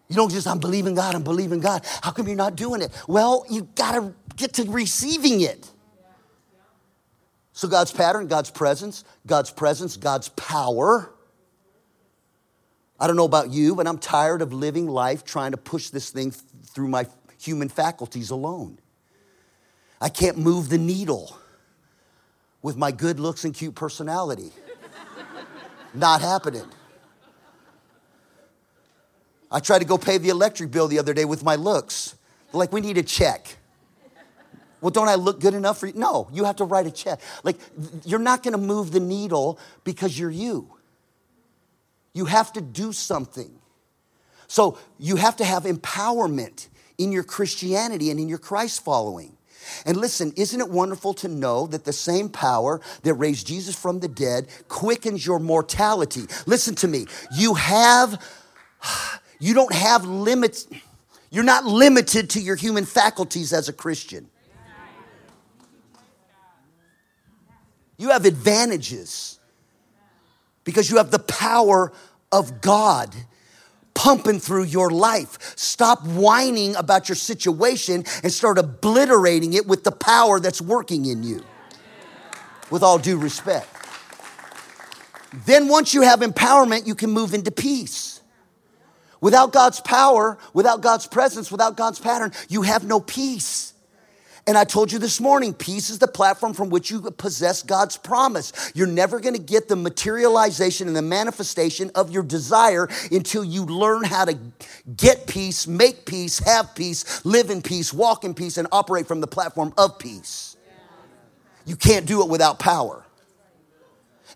You 0.10 0.16
don't 0.16 0.32
just, 0.32 0.48
I'm 0.48 0.60
believing 0.60 0.96
God, 0.96 1.16
I'm 1.16 1.24
believing 1.24 1.60
God. 1.60 1.86
How 2.02 2.12
come 2.12 2.28
you're 2.28 2.38
not 2.38 2.56
doing 2.56 2.82
it? 2.82 2.92
Well, 3.08 3.46
you 3.50 3.68
gotta 3.76 4.14
get 4.36 4.54
to 4.54 4.64
receiving 4.64 5.42
it. 5.42 5.70
So, 7.52 7.68
God's 7.68 7.92
pattern, 7.92 8.28
God's 8.28 8.52
presence, 8.52 9.04
God's 9.26 9.50
presence, 9.50 9.98
God's 9.98 10.30
power. 10.30 11.12
I 13.00 13.08
don't 13.08 13.16
know 13.16 13.26
about 13.26 13.52
you, 13.52 13.76
but 13.76 13.88
I'm 13.88 13.98
tired 13.98 14.42
of 14.42 14.54
living 14.54 14.88
life 14.88 15.24
trying 15.24 15.52
to 15.52 15.58
push 15.58 15.90
this 15.90 16.10
thing 16.12 16.32
through 16.32 16.88
my 16.88 17.08
human 17.40 17.68
faculties 17.68 18.30
alone. 18.30 18.80
I 20.00 20.10
can't 20.10 20.38
move 20.38 20.70
the 20.70 20.78
needle 20.78 21.38
with 22.62 22.78
my 22.78 22.92
good 22.92 23.20
looks 23.20 23.44
and 23.44 23.54
cute 23.54 23.76
personality. 23.76 24.52
Not 25.94 26.22
happening. 26.22 26.66
I 29.52 29.60
tried 29.60 29.80
to 29.80 29.86
go 29.86 29.98
pay 29.98 30.18
the 30.18 30.30
electric 30.30 30.72
bill 30.72 30.88
the 30.88 31.00
other 31.00 31.14
day 31.14 31.26
with 31.26 31.44
my 31.44 31.56
looks. 31.56 32.16
They're 32.52 32.60
like, 32.60 32.72
we 32.72 32.82
need 32.82 32.98
a 32.98 33.04
check. 33.04 33.58
Well, 34.82 34.92
don't 34.92 35.08
I 35.08 35.16
look 35.16 35.40
good 35.40 35.54
enough 35.54 35.80
for 35.80 35.88
you? 35.88 35.94
No, 35.96 36.30
you 36.32 36.44
have 36.44 36.58
to 36.58 36.64
write 36.64 36.86
a 36.86 36.92
check. 36.92 37.20
Like, 37.44 37.58
you're 38.06 38.20
not 38.20 38.44
gonna 38.44 38.58
move 38.58 38.92
the 38.92 39.00
needle 39.00 39.60
because 39.84 40.18
you're 40.20 40.32
you. 40.32 40.70
You 42.14 42.26
have 42.26 42.54
to 42.54 42.62
do 42.62 42.94
something. 42.94 43.52
So, 44.48 44.78
you 45.00 45.16
have 45.16 45.38
to 45.38 45.46
have 45.46 45.64
empowerment 45.64 46.68
in 46.98 47.12
your 47.12 47.24
Christianity 47.24 48.12
and 48.12 48.20
in 48.20 48.30
your 48.30 48.38
Christ 48.38 48.84
following. 48.84 49.38
And 49.86 49.98
listen, 49.98 50.34
isn't 50.36 50.60
it 50.60 50.70
wonderful 50.70 51.14
to 51.16 51.28
know 51.28 51.68
that 51.68 51.84
the 51.84 51.94
same 51.94 52.30
power 52.30 52.80
that 53.04 53.14
raised 53.16 53.48
Jesus 53.48 53.76
from 53.76 54.00
the 54.00 54.08
dead 54.08 54.48
quickens 54.68 55.26
your 55.26 55.40
mortality? 55.40 56.24
Listen 56.46 56.76
to 56.76 56.88
me. 56.88 57.06
You 57.36 57.56
have, 57.56 58.24
you 59.40 59.54
don't 59.54 59.74
have 59.74 60.06
limits. 60.06 60.68
You're 61.30 61.44
not 61.44 61.66
limited 61.66 62.32
to 62.32 62.42
your 62.42 62.56
human 62.56 62.86
faculties 62.86 63.54
as 63.54 63.70
a 63.70 63.74
Christian. 63.74 64.30
You 67.98 68.10
have 68.10 68.26
advantages 68.26 69.40
because 70.64 70.90
you 70.90 70.98
have 70.98 71.12
the 71.12 71.20
power 71.20 71.92
of 72.32 72.62
God 72.62 73.16
pumping 73.94 74.40
through 74.40 74.66
your 74.66 74.92
life. 74.92 75.58
Stop 75.58 76.06
whining 76.06 76.76
about 76.76 77.10
your 77.10 77.16
situation 77.16 78.04
and 78.22 78.32
start 78.32 78.60
obliterating 78.60 79.54
it 79.54 79.66
with 79.66 79.84
the 79.84 79.92
power 79.92 80.40
that's 80.40 80.62
working 80.62 81.06
in 81.06 81.24
you. 81.24 81.44
With 82.70 82.84
all 82.84 83.00
due 83.00 83.18
respect. 83.18 83.68
Then, 85.46 85.68
once 85.68 85.94
you 85.94 86.02
have 86.02 86.20
empowerment, 86.20 86.86
you 86.86 86.96
can 86.96 87.12
move 87.12 87.34
into 87.34 87.50
peace. 87.50 88.17
Without 89.22 89.52
God's 89.52 89.80
power, 89.80 90.38
without 90.54 90.82
God's 90.82 91.08
presence, 91.08 91.52
without 91.52 91.76
God's 91.76 92.00
pattern, 92.00 92.32
you 92.50 92.62
have 92.62 92.84
no 92.84 93.00
peace. 93.00 93.74
And 94.48 94.58
I 94.58 94.64
told 94.64 94.94
you 94.94 94.98
this 94.98 95.20
morning, 95.20 95.54
peace 95.54 95.90
is 95.90 96.00
the 96.00 96.08
platform 96.08 96.54
from 96.54 96.70
which 96.70 96.90
you 96.90 97.02
possess 97.02 97.62
God's 97.62 97.98
promise. 97.98 98.72
You're 98.74 98.88
never 98.88 99.20
gonna 99.20 99.40
get 99.40 99.68
the 99.68 99.76
materialization 99.76 100.88
and 100.88 100.96
the 100.96 101.02
manifestation 101.02 101.92
of 101.96 102.12
your 102.12 102.24
desire 102.24 102.88
until 103.12 103.44
you 103.44 103.66
learn 103.66 104.06
how 104.06 104.24
to 104.24 104.38
get 104.96 105.28
peace, 105.28 105.68
make 105.68 106.06
peace, 106.06 106.40
have 106.40 106.74
peace, 106.76 107.26
live 107.26 107.50
in 107.50 107.62
peace, 107.62 107.92
walk 107.92 108.24
in 108.24 108.34
peace, 108.34 108.58
and 108.58 108.70
operate 108.72 109.06
from 109.06 109.20
the 109.20 109.28
platform 109.28 109.74
of 109.78 110.00
peace. 110.00 110.56
You 111.66 111.76
can't 111.76 112.06
do 112.06 112.22
it 112.22 112.30
without 112.30 112.58
power. 112.58 113.04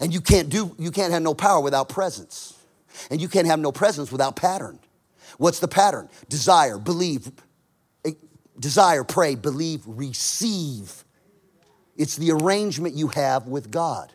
And 0.02 0.14
you 0.14 0.20
can't 0.20 0.50
do 0.50 0.76
you 0.78 0.92
can't 0.92 1.14
have 1.14 1.22
no 1.22 1.34
power 1.34 1.62
without 1.62 1.88
presence. 1.88 2.51
And 3.10 3.22
you 3.22 3.28
can't 3.28 3.48
have 3.48 3.60
no 3.60 3.72
presence 3.72 4.12
without 4.12 4.36
pattern. 4.36 4.80
What's 5.38 5.60
the 5.60 5.68
pattern? 5.68 6.10
Desire, 6.30 6.78
believe, 6.78 7.32
eh, 8.06 8.12
desire, 8.60 9.04
pray, 9.04 9.36
believe, 9.36 9.82
receive. 9.86 11.04
It's 11.98 12.16
the 12.16 12.32
arrangement 12.32 12.96
you 12.96 13.08
have 13.10 13.48
with 13.48 13.72
God. 13.72 14.12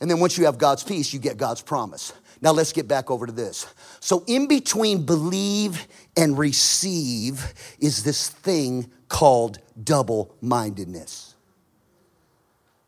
And 0.00 0.10
then 0.10 0.18
once 0.18 0.38
you 0.38 0.46
have 0.46 0.58
God's 0.58 0.82
peace, 0.82 1.12
you 1.12 1.18
get 1.18 1.36
God's 1.36 1.60
promise. 1.60 2.12
Now 2.40 2.52
let's 2.52 2.72
get 2.72 2.88
back 2.88 3.10
over 3.10 3.26
to 3.26 3.32
this. 3.32 3.66
So, 4.00 4.24
in 4.26 4.46
between 4.46 5.04
believe 5.04 5.86
and 6.16 6.38
receive 6.38 7.52
is 7.78 8.02
this 8.02 8.30
thing 8.30 8.90
called 9.08 9.58
double 9.82 10.34
mindedness. 10.40 11.34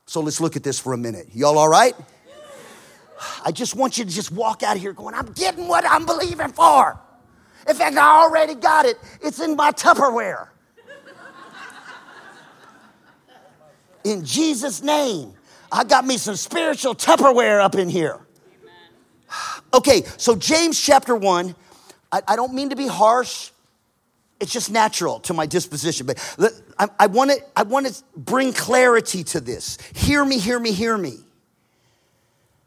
So, 0.07 0.21
let's 0.21 0.41
look 0.41 0.57
at 0.57 0.63
this 0.63 0.79
for 0.79 0.95
a 0.95 0.99
minute. 0.99 1.29
Y'all 1.35 1.59
all 1.59 1.69
right? 1.69 1.95
I 3.45 3.53
just 3.53 3.75
want 3.75 3.99
you 3.99 4.05
to 4.05 4.11
just 4.11 4.33
walk 4.33 4.63
out 4.63 4.77
of 4.77 4.83
here 4.83 4.93
going, 4.93 5.15
I'm 5.15 5.33
getting 5.33 5.69
what 5.69 5.85
I'm 5.89 6.07
believing 6.07 6.49
for. 6.49 6.99
In 7.69 7.77
fact, 7.77 7.97
I 7.97 8.23
already 8.23 8.55
got 8.55 8.87
it. 8.87 8.99
It's 9.21 9.41
in 9.41 9.57
my 9.57 9.71
Tupperware. 9.73 10.49
In 14.05 14.25
Jesus' 14.25 14.83
name, 14.83 15.35
I 15.71 15.85
got 15.85 16.05
me 16.05 16.17
some 16.19 16.37
spiritual 16.37 16.95
Tupperware 16.95 17.63
up 17.63 17.75
in 17.75 17.89
here. 17.89 18.19
Okay, 19.75 20.03
so 20.19 20.37
James 20.37 20.79
chapter 20.79 21.17
1, 21.17 21.55
I, 22.13 22.21
I 22.29 22.37
don't 22.37 22.53
mean 22.53 22.69
to 22.69 22.77
be 22.77 22.87
harsh. 22.87 23.53
It's 24.39 24.53
just 24.53 24.71
natural 24.71 25.19
to 25.21 25.33
my 25.33 25.47
disposition. 25.47 26.05
But 26.05 26.19
I, 26.79 26.89
I 27.01 27.07
want 27.07 27.31
to 27.31 27.39
I 27.57 27.63
want 27.63 27.87
to 27.87 28.03
bring 28.15 28.53
clarity 28.53 29.25
to 29.25 29.41
this. 29.41 29.79
Hear 29.95 30.23
me, 30.27 30.37
hear 30.39 30.59
me, 30.59 30.73
hear 30.73 30.99
me. 30.99 31.21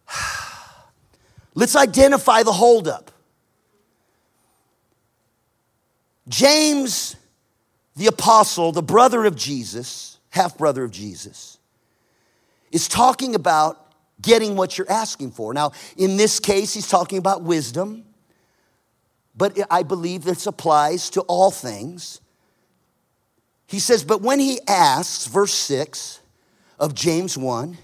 Let's 1.55 1.75
identify 1.75 2.43
the 2.43 2.51
holdup. 2.51 3.11
James, 6.27 7.15
the 7.95 8.07
apostle, 8.07 8.71
the 8.71 8.83
brother 8.83 9.25
of 9.25 9.35
Jesus, 9.35 10.19
half 10.29 10.57
brother 10.57 10.83
of 10.83 10.91
Jesus, 10.91 11.57
is 12.71 12.87
talking 12.87 13.35
about 13.35 13.81
getting 14.21 14.55
what 14.55 14.77
you're 14.77 14.91
asking 14.91 15.31
for. 15.31 15.53
Now, 15.53 15.71
in 15.97 16.17
this 16.17 16.39
case, 16.39 16.73
he's 16.73 16.89
talking 16.89 17.17
about 17.17 17.43
wisdom, 17.43 18.03
but 19.35 19.57
I 19.69 19.83
believe 19.83 20.23
this 20.23 20.47
applies 20.47 21.09
to 21.11 21.21
all 21.21 21.51
things. 21.51 22.19
He 23.67 23.79
says, 23.79 24.03
But 24.03 24.21
when 24.21 24.39
he 24.39 24.59
asks, 24.67 25.27
verse 25.27 25.53
6 25.53 26.19
of 26.79 26.93
James 26.93 27.37
1, 27.37 27.77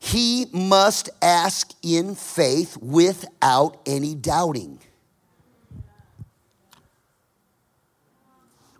he 0.00 0.46
must 0.50 1.10
ask 1.20 1.72
in 1.82 2.14
faith 2.14 2.76
without 2.78 3.76
any 3.84 4.14
doubting. 4.14 4.80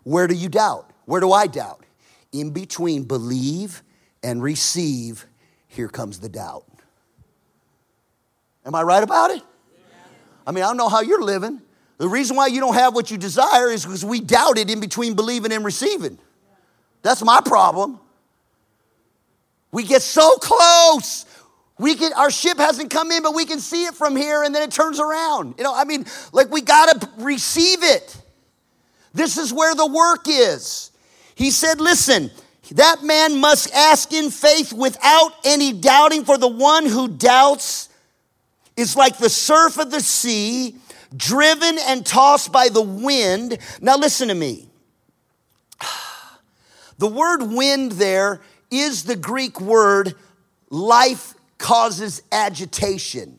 Where 0.03 0.27
do 0.27 0.33
you 0.33 0.49
doubt? 0.49 0.89
Where 1.05 1.21
do 1.21 1.31
I 1.31 1.45
doubt? 1.45 1.85
In 2.31 2.49
between 2.49 3.03
believe 3.03 3.83
and 4.23 4.41
receive, 4.41 5.27
here 5.67 5.87
comes 5.87 6.19
the 6.19 6.29
doubt. 6.29 6.65
Am 8.65 8.73
I 8.73 8.81
right 8.81 9.03
about 9.03 9.29
it? 9.29 9.43
I 10.45 10.51
mean, 10.51 10.63
I 10.63 10.67
don't 10.67 10.77
know 10.77 10.89
how 10.89 11.01
you're 11.01 11.21
living. 11.21 11.61
The 11.99 12.09
reason 12.09 12.35
why 12.35 12.47
you 12.47 12.59
don't 12.59 12.73
have 12.73 12.95
what 12.95 13.11
you 13.11 13.17
desire 13.17 13.69
is 13.69 13.85
because 13.85 14.03
we 14.03 14.21
doubted 14.21 14.71
in 14.71 14.79
between 14.79 15.13
believing 15.13 15.51
and 15.51 15.63
receiving. 15.63 16.17
That's 17.03 17.23
my 17.23 17.41
problem. 17.41 17.99
We 19.71 19.83
get 19.83 20.01
so 20.01 20.35
close. 20.37 21.25
We 21.79 21.95
can, 21.95 22.13
our 22.13 22.29
ship 22.29 22.57
hasn't 22.57 22.91
come 22.91 23.11
in, 23.11 23.23
but 23.23 23.33
we 23.33 23.45
can 23.45 23.59
see 23.59 23.85
it 23.85 23.95
from 23.95 24.15
here 24.15 24.43
and 24.43 24.53
then 24.53 24.61
it 24.61 24.71
turns 24.71 24.99
around. 24.99 25.55
You 25.57 25.63
know, 25.63 25.73
I 25.75 25.85
mean, 25.85 26.05
like 26.31 26.51
we 26.51 26.61
got 26.61 27.01
to 27.01 27.09
receive 27.17 27.83
it. 27.83 28.21
This 29.13 29.37
is 29.37 29.51
where 29.51 29.73
the 29.75 29.87
work 29.87 30.25
is. 30.27 30.91
He 31.35 31.51
said, 31.51 31.81
Listen, 31.81 32.29
that 32.71 33.03
man 33.03 33.39
must 33.39 33.73
ask 33.73 34.13
in 34.13 34.29
faith 34.29 34.71
without 34.71 35.33
any 35.43 35.73
doubting, 35.73 36.23
for 36.23 36.37
the 36.37 36.47
one 36.47 36.85
who 36.85 37.07
doubts 37.07 37.89
is 38.77 38.95
like 38.95 39.17
the 39.17 39.29
surf 39.29 39.77
of 39.77 39.91
the 39.91 40.01
sea, 40.01 40.75
driven 41.15 41.77
and 41.79 42.05
tossed 42.05 42.51
by 42.51 42.69
the 42.69 42.81
wind. 42.81 43.57
Now, 43.81 43.97
listen 43.97 44.27
to 44.27 44.35
me. 44.35 44.67
The 46.97 47.07
word 47.07 47.41
wind 47.41 47.93
there 47.93 48.41
is 48.71 49.03
the 49.03 49.15
Greek 49.15 49.61
word 49.61 50.15
life 50.69 51.35
causes 51.57 52.23
agitation. 52.31 53.37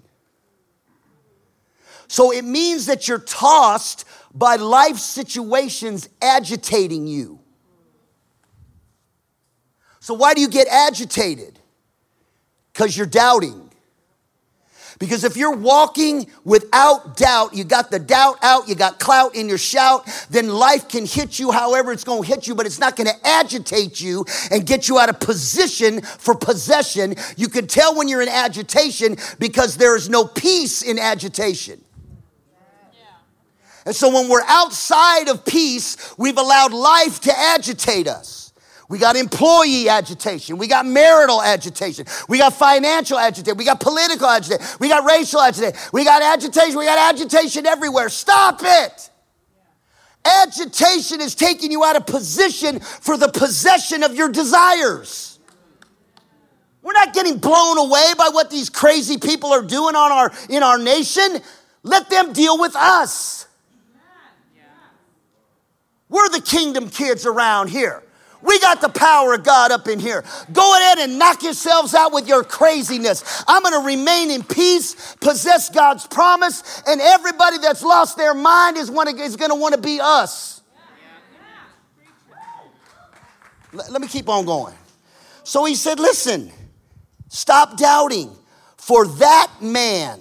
So 2.07 2.31
it 2.31 2.45
means 2.45 2.87
that 2.87 3.09
you're 3.09 3.19
tossed 3.19 4.05
by 4.35 4.57
life 4.57 4.99
situations 4.99 6.09
agitating 6.21 7.07
you. 7.07 7.41
So, 10.01 10.15
why 10.15 10.35
do 10.35 10.41
you 10.41 10.49
get 10.49 10.69
agitated? 10.69 11.59
Because 12.73 12.97
you're 12.97 13.07
doubting. 13.07 13.62
Because 15.03 15.25
if 15.25 15.37
you're 15.37 15.57
walking 15.57 16.31
without 16.45 17.17
doubt, 17.17 17.55
you 17.55 17.65
got 17.65 17.91
the 17.91 17.99
doubt 17.99 18.39
out, 18.41 18.69
you 18.69 18.77
got 18.77 19.01
clout 19.01 19.35
in 19.35 19.49
your 19.49 19.59
shout, 19.59 20.09
then 20.31 20.49
life 20.49 20.89
can 20.89 21.07
hit 21.07 21.41
you 21.41 21.51
however 21.51 21.91
it's 21.91 22.05
going 22.05 22.23
to 22.23 22.29
hit 22.29 22.47
you, 22.47 22.55
but 22.55 22.67
it's 22.67 22.79
not 22.79 22.95
going 22.95 23.09
to 23.09 23.27
agitate 23.27 24.01
you 24.01 24.25
and 24.53 24.65
get 24.65 24.89
you 24.89 25.01
out 25.01 25.09
of 25.09 25.19
position 25.19 26.03
for 26.03 26.37
possession. 26.37 27.17
You 27.37 27.49
can 27.49 27.67
tell 27.67 27.97
when 27.97 28.07
you're 28.07 28.23
in 28.23 28.29
agitation 28.29 29.17
because 29.41 29.77
there 29.77 29.97
is 29.97 30.09
no 30.09 30.25
peace 30.25 30.83
in 30.83 31.01
agitation. 31.01 31.83
And 33.85 33.97
so 33.97 34.09
when 34.09 34.29
we're 34.29 34.45
outside 34.47 35.27
of 35.27 35.45
peace, 35.45 36.15
we've 36.17 36.39
allowed 36.39 36.73
life 36.73 37.19
to 37.23 37.37
agitate 37.37 38.07
us. 38.07 38.42
We 38.93 38.99
got 38.99 39.17
employee 39.17 39.89
agitation. 39.89 40.59
We 40.59 40.67
got 40.67 40.85
marital 40.85 41.41
agitation. 41.41 42.05
We 42.29 42.37
got 42.37 42.53
financial 42.53 43.19
agitation. 43.19 43.57
We 43.57 43.65
got 43.65 43.81
political 43.81 44.29
agitation. 44.29 44.67
We 44.81 44.91
got 44.91 45.07
racial 45.07 45.41
agitation. 45.41 45.81
We 45.95 46.05
got 46.05 46.21
agitation. 46.21 46.77
We 46.77 46.85
got 46.85 47.15
agitation 47.15 47.65
everywhere. 47.65 48.11
Stop 48.11 48.61
it. 48.63 49.11
Agitation 50.27 51.23
is 51.23 51.35
taking 51.35 51.73
you 51.73 51.83
out 51.83 51.97
of 51.97 52.05
position 52.05 52.81
for 52.81 53.17
the 53.17 53.29
possession 53.29 54.03
of 54.03 54.15
your 54.15 54.29
desires. 54.29 55.39
We're 56.83 56.93
not 56.93 57.15
getting 57.15 57.39
blown 57.39 57.79
away 57.79 58.13
by 58.19 58.29
what 58.31 58.51
these 58.51 58.69
crazy 58.69 59.17
people 59.17 59.55
are 59.55 59.63
doing 59.63 59.97
on 59.97 60.13
our, 60.13 60.31
in 60.51 60.63
our 60.63 60.77
nation. 60.77 61.39
Let 61.83 62.11
them 62.11 62.35
deal 62.35 62.59
with 62.59 62.77
us. 62.77 63.47
We're 66.11 66.29
the 66.29 66.43
kingdom 66.43 66.91
kids 66.91 67.25
around 67.25 67.71
here. 67.71 68.03
We 68.43 68.59
got 68.59 68.81
the 68.81 68.89
power 68.89 69.35
of 69.35 69.45
God 69.45 69.71
up 69.71 69.87
in 69.87 70.01
here. 70.01 70.25
Go 70.53 70.77
ahead 70.77 70.99
and 70.99 71.19
knock 71.19 71.43
yourselves 71.43 71.95
out 71.95 72.13
with 72.13 72.27
your 72.27 72.43
craziness. 72.43 73.45
I'm 73.47 73.63
going 73.63 73.81
to 73.81 73.87
remain 73.87 74.31
in 74.31 74.43
peace, 74.43 75.15
possess 75.21 75.71
God's 75.71 76.07
promise, 76.07 76.83
and 76.87 77.01
everybody 77.01 77.59
that's 77.59 77.83
lost 77.83 78.17
their 78.17 78.35
mind 78.35 78.77
is, 78.77 78.91
is 78.91 79.37
going 79.37 79.51
to 79.51 79.55
want 79.55 79.75
to 79.75 79.81
be 79.81 80.01
us. 80.03 80.61
Let, 83.73 83.93
let 83.93 84.03
me 84.03 84.09
keep 84.09 84.29
on 84.29 84.45
going. 84.45 84.75
So 85.45 85.65
he 85.65 85.75
said, 85.77 85.99
Listen, 86.01 86.51
stop 87.29 87.77
doubting, 87.79 88.31
for 88.77 89.07
that 89.07 89.51
man, 89.61 90.21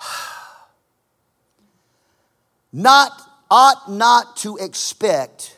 not 2.72 3.12
ought 3.50 3.90
not 3.90 4.36
to 4.38 4.56
expect 4.56 5.55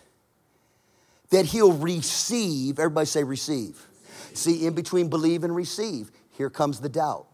that 1.30 1.46
he'll 1.46 1.72
receive. 1.72 2.78
Everybody 2.78 3.06
say 3.06 3.24
receive. 3.24 3.86
See, 4.34 4.66
in 4.66 4.74
between 4.74 5.08
believe 5.08 5.44
and 5.44 5.54
receive, 5.54 6.10
here 6.30 6.50
comes 6.50 6.80
the 6.80 6.88
doubt. 6.88 7.26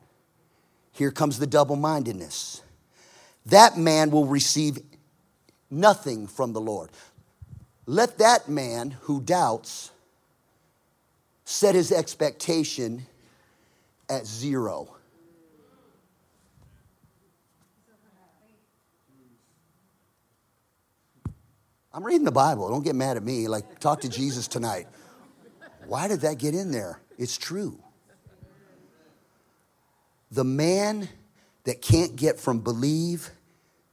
Here 0.93 1.11
comes 1.11 1.39
the 1.39 1.47
double 1.47 1.77
mindedness. 1.77 2.63
That 3.47 3.77
man 3.77 4.11
will 4.11 4.27
receive 4.27 4.79
nothing 5.71 6.27
from 6.27 6.53
the 6.53 6.61
Lord. 6.61 6.91
Let 7.87 8.19
that 8.19 8.49
man 8.49 8.93
who 9.03 9.21
doubts 9.21 9.91
set 11.45 11.75
his 11.75 11.93
expectation 11.93 13.07
at 14.09 14.27
zero. 14.27 14.94
I'm 21.95 22.03
reading 22.03 22.25
the 22.25 22.33
Bible. 22.33 22.69
Don't 22.69 22.83
get 22.83 22.97
mad 22.97 23.17
at 23.17 23.23
me. 23.23 23.47
Like, 23.47 23.79
talk 23.79 24.01
to 24.01 24.09
Jesus 24.09 24.49
tonight. 24.49 24.89
Why 25.87 26.09
did 26.09 26.23
that 26.23 26.39
get 26.39 26.53
in 26.53 26.73
there? 26.73 27.01
It's 27.19 27.39
true. 27.39 27.79
The 30.33 30.43
man 30.43 31.09
that 31.63 31.81
can't 31.81 32.17
get 32.17 32.41
from 32.41 32.59
believe 32.59 33.31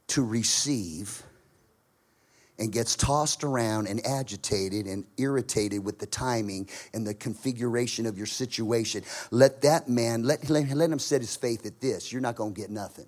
to 0.08 0.24
receive 0.24 1.22
and 2.58 2.72
gets 2.72 2.96
tossed 2.96 3.44
around 3.44 3.86
and 3.86 4.04
agitated 4.04 4.86
and 4.86 5.04
irritated 5.16 5.84
with 5.84 6.00
the 6.00 6.06
timing 6.06 6.68
and 6.92 7.06
the 7.06 7.14
configuration 7.14 8.06
of 8.06 8.16
your 8.16 8.26
situation, 8.26 9.04
let 9.30 9.62
that 9.62 9.88
man, 9.88 10.24
let, 10.24 10.50
let, 10.50 10.68
let 10.70 10.90
him 10.90 10.98
set 10.98 11.20
his 11.20 11.36
faith 11.36 11.64
at 11.66 11.80
this. 11.80 12.12
You're 12.12 12.20
not 12.20 12.34
going 12.34 12.52
to 12.52 12.60
get 12.60 12.70
nothing. 12.70 13.06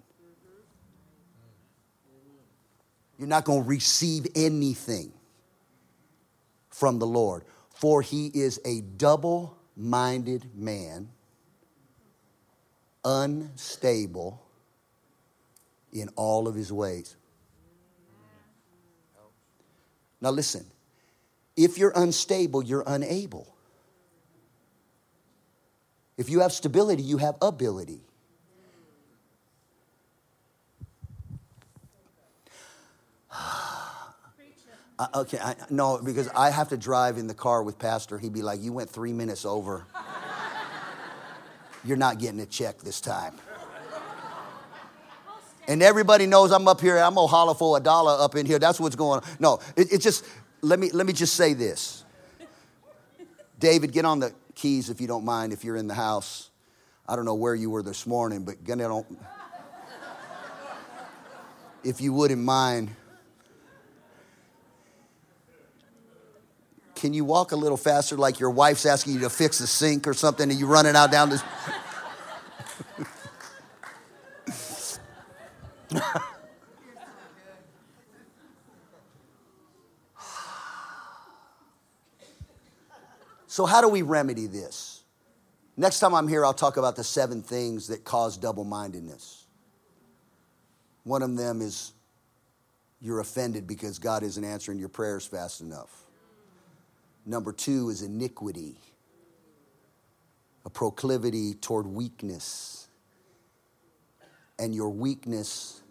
You're 3.18 3.29
not 3.29 3.44
going 3.44 3.62
to 3.62 3.68
receive 3.68 4.27
anything 4.35 5.12
from 6.70 6.98
the 6.98 7.07
Lord, 7.07 7.44
for 7.70 8.03
he 8.03 8.27
is 8.27 8.61
a 8.64 8.81
double 8.81 9.57
minded 9.77 10.50
man, 10.55 11.09
unstable 13.05 14.42
in 15.92 16.09
all 16.16 16.48
of 16.48 16.55
his 16.55 16.72
ways. 16.72 17.16
Now, 20.20 20.31
listen 20.31 20.66
if 21.57 21.79
you're 21.79 21.92
unstable, 21.94 22.64
you're 22.64 22.85
unable. 22.87 23.55
If 26.16 26.29
you 26.29 26.40
have 26.40 26.53
stability, 26.53 27.03
you 27.03 27.18
have 27.18 27.37
ability. 27.40 28.00
Okay, 35.14 35.38
I, 35.38 35.57
no, 35.70 36.00
because 36.02 36.28
I 36.28 36.50
have 36.50 36.68
to 36.68 36.76
drive 36.76 37.18
in 37.18 37.26
the 37.26 37.35
car 37.35 37.64
with 37.64 37.78
Pastor. 37.78 38.16
He'd 38.16 38.33
be 38.33 38.42
like, 38.42 38.62
You 38.62 38.72
went 38.72 38.90
three 38.90 39.12
minutes 39.12 39.44
over. 39.44 39.85
You're 41.85 41.96
not 41.96 42.18
getting 42.18 42.40
a 42.40 42.46
check 42.46 42.78
this 42.78 43.00
time. 43.00 43.35
And 45.66 45.83
everybody 45.83 46.26
knows 46.26 46.52
I'm 46.52 46.68
up 46.68 46.80
here. 46.80 46.98
I'm 46.98 47.14
gonna 47.14 47.26
holler 47.26 47.54
for 47.54 47.76
a 47.76 47.80
dollar 47.80 48.22
up 48.22 48.37
in 48.37 48.46
here. 48.46 48.59
That's 48.59 48.78
what's 48.78 48.96
going 48.96 49.20
on. 49.20 49.28
No, 49.40 49.61
it, 49.76 49.94
it 49.94 50.00
just 50.00 50.24
let 50.61 50.78
me 50.78 50.90
let 50.92 51.07
me 51.07 51.12
just 51.12 51.35
say 51.35 51.54
this. 51.54 52.04
David, 53.59 53.92
get 53.92 54.04
on 54.04 54.20
the 54.20 54.33
keys 54.54 54.90
if 54.90 55.00
you 55.00 55.07
don't 55.07 55.24
mind. 55.24 55.52
If 55.52 55.64
you're 55.64 55.76
in 55.76 55.88
the 55.88 55.94
house, 55.94 56.50
I 57.09 57.16
don't 57.16 57.24
know 57.24 57.35
where 57.35 57.54
you 57.54 57.70
were 57.70 57.83
this 57.83 58.07
morning, 58.07 58.44
but. 58.44 58.57
If 61.83 62.00
you 62.00 62.12
wouldn't 62.12 62.42
mind 62.42 62.90
Can 67.04 67.12
you 67.12 67.26
walk 67.26 67.52
a 67.52 67.56
little 67.56 67.76
faster 67.76 68.16
like 68.16 68.40
your 68.40 68.48
wife's 68.48 68.86
asking 68.86 69.12
you 69.12 69.20
to 69.20 69.28
fix 69.28 69.58
the 69.58 69.66
sink 69.66 70.08
or 70.08 70.14
something 70.14 70.50
and 70.50 70.58
you're 70.58 70.70
running 70.70 70.96
out 70.96 71.12
down 71.12 71.28
this? 71.28 71.42
so, 83.46 83.66
how 83.66 83.82
do 83.82 83.90
we 83.90 84.00
remedy 84.00 84.46
this? 84.46 85.02
Next 85.76 86.00
time 86.00 86.14
I'm 86.14 86.26
here, 86.26 86.42
I'll 86.42 86.54
talk 86.54 86.78
about 86.78 86.96
the 86.96 87.04
seven 87.04 87.42
things 87.42 87.88
that 87.88 88.02
cause 88.04 88.38
double 88.38 88.64
mindedness. 88.64 89.46
One 91.02 91.20
of 91.20 91.36
them 91.36 91.60
is 91.60 91.92
you're 92.98 93.20
offended 93.20 93.66
because 93.66 93.98
God 93.98 94.22
isn't 94.22 94.42
answering 94.42 94.78
your 94.78 94.88
prayers 94.88 95.26
fast 95.26 95.60
enough. 95.60 96.03
Number 97.26 97.52
two 97.52 97.88
is 97.88 98.02
iniquity, 98.02 98.76
a 100.64 100.70
proclivity 100.70 101.54
toward 101.54 101.87
weakness. 101.87 102.88
And 104.58 104.74
your 104.74 104.90
weakness 104.90 105.82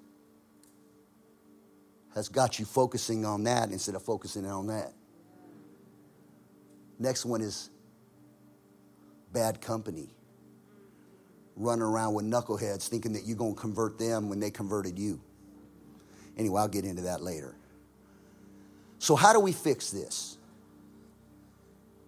has 2.15 2.29
got 2.29 2.59
you 2.59 2.65
focusing 2.65 3.25
on 3.25 3.43
that 3.43 3.71
instead 3.71 3.95
of 3.95 4.03
focusing 4.03 4.45
on 4.45 4.67
that. 4.67 4.93
Next 6.99 7.25
one 7.25 7.41
is 7.41 7.69
bad 9.33 9.59
company. 9.59 10.09
Running 11.55 11.83
around 11.83 12.13
with 12.13 12.25
knuckleheads 12.25 12.87
thinking 12.87 13.13
that 13.13 13.25
you're 13.25 13.37
going 13.37 13.55
to 13.55 13.59
convert 13.59 13.97
them 13.97 14.29
when 14.29 14.39
they 14.39 14.51
converted 14.51 14.97
you. 14.97 15.19
Anyway, 16.37 16.59
I'll 16.59 16.67
get 16.67 16.85
into 16.85 17.03
that 17.03 17.21
later. 17.21 17.55
So, 18.99 19.15
how 19.15 19.33
do 19.33 19.39
we 19.39 19.51
fix 19.51 19.91
this? 19.91 20.37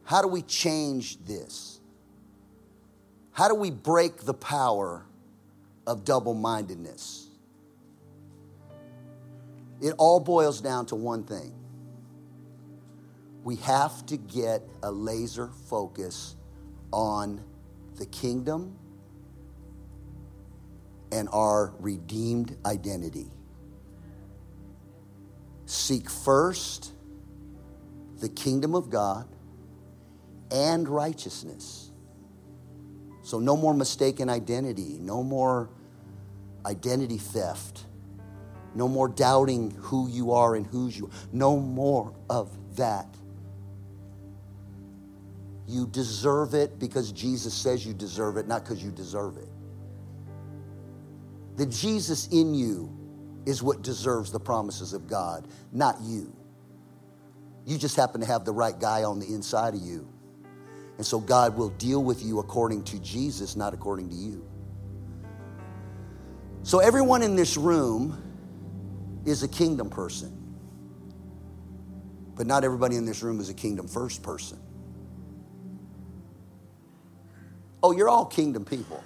How 0.06 0.22
do 0.22 0.28
we 0.28 0.44
change 0.44 1.18
this? 1.26 1.82
How 3.32 3.48
do 3.48 3.56
we 3.56 3.72
break 3.72 4.20
the 4.20 4.34
power 4.34 5.06
of 5.86 6.06
double 6.06 6.36
mindedness? 6.36 7.28
It 9.82 9.94
all 9.98 10.20
boils 10.20 10.62
down 10.62 10.86
to 10.88 10.96
one 10.96 11.24
thing. 11.24 11.54
We 13.44 13.58
have 13.58 14.06
to 14.06 14.18
get 14.18 14.64
a 14.84 14.92
laser 14.92 15.50
focus 15.70 16.36
on 16.94 17.44
the 17.98 18.06
kingdom 18.06 18.78
and 21.12 21.30
our 21.32 21.74
redeemed 21.80 22.56
identity. 22.66 23.28
Seek 25.66 26.10
first 26.10 26.94
the 28.20 28.30
kingdom 28.30 28.76
of 28.76 28.90
God 28.90 29.28
and 30.56 30.88
righteousness. 30.88 31.92
So, 33.22 33.40
no 33.40 33.58
more 33.58 33.74
mistaken 33.74 34.30
identity, 34.30 34.98
no 35.02 35.22
more 35.22 35.70
identity 36.66 37.18
theft, 37.18 37.86
no 38.74 38.88
more 38.88 39.10
doubting 39.10 39.72
who 39.72 40.08
you 40.08 40.32
are 40.32 40.56
and 40.56 40.66
whose 40.66 40.98
you 40.98 41.08
are, 41.08 41.12
no 41.34 41.58
more 41.58 42.14
of 42.30 42.50
that. 42.78 43.08
You 45.68 45.88
deserve 45.88 46.54
it 46.54 46.80
because 46.80 47.12
Jesus 47.12 47.54
says 47.54 47.86
you 47.86 47.94
deserve 47.94 48.38
it, 48.38 48.48
not 48.48 48.64
because 48.64 48.84
you 48.84 48.92
deserve 48.92 49.38
it. 49.38 49.50
The 51.58 51.66
Jesus 51.66 52.28
in 52.28 52.54
you 52.54 52.96
is 53.46 53.64
what 53.64 53.82
deserves 53.82 54.32
the 54.32 54.40
promises 54.40 54.94
of 54.94 55.08
God, 55.08 55.48
not 55.72 55.98
you. 56.02 56.36
You 57.66 57.78
just 57.78 57.96
happen 57.96 58.22
to 58.22 58.28
have 58.28 58.46
the 58.46 58.52
right 58.52 58.80
guy 58.80 59.04
on 59.04 59.20
the 59.20 59.26
inside 59.26 59.74
of 59.74 59.82
you. 59.82 60.08
And 60.98 61.06
so 61.06 61.20
God 61.20 61.58
will 61.58 61.70
deal 61.70 62.04
with 62.04 62.24
you 62.24 62.40
according 62.40 62.84
to 62.86 63.00
Jesus, 63.00 63.56
not 63.56 63.74
according 63.74 64.10
to 64.10 64.16
you. 64.16 64.46
So 66.64 66.80
everyone 66.80 67.22
in 67.22 67.36
this 67.36 67.58
room 67.58 68.22
is 69.26 69.44
a 69.44 69.48
kingdom 69.48 69.90
person. 69.90 70.32
But 72.36 72.48
not 72.48 72.64
everybody 72.64 72.96
in 72.96 73.06
this 73.06 73.24
room 73.24 73.40
is 73.40 73.50
a 73.50 73.54
kingdom 73.54 73.88
first 73.88 74.24
person. 74.24 74.60
Oh, 77.84 77.92
you're 77.92 78.10
all 78.10 78.26
kingdom 78.26 78.66
people. 78.66 79.04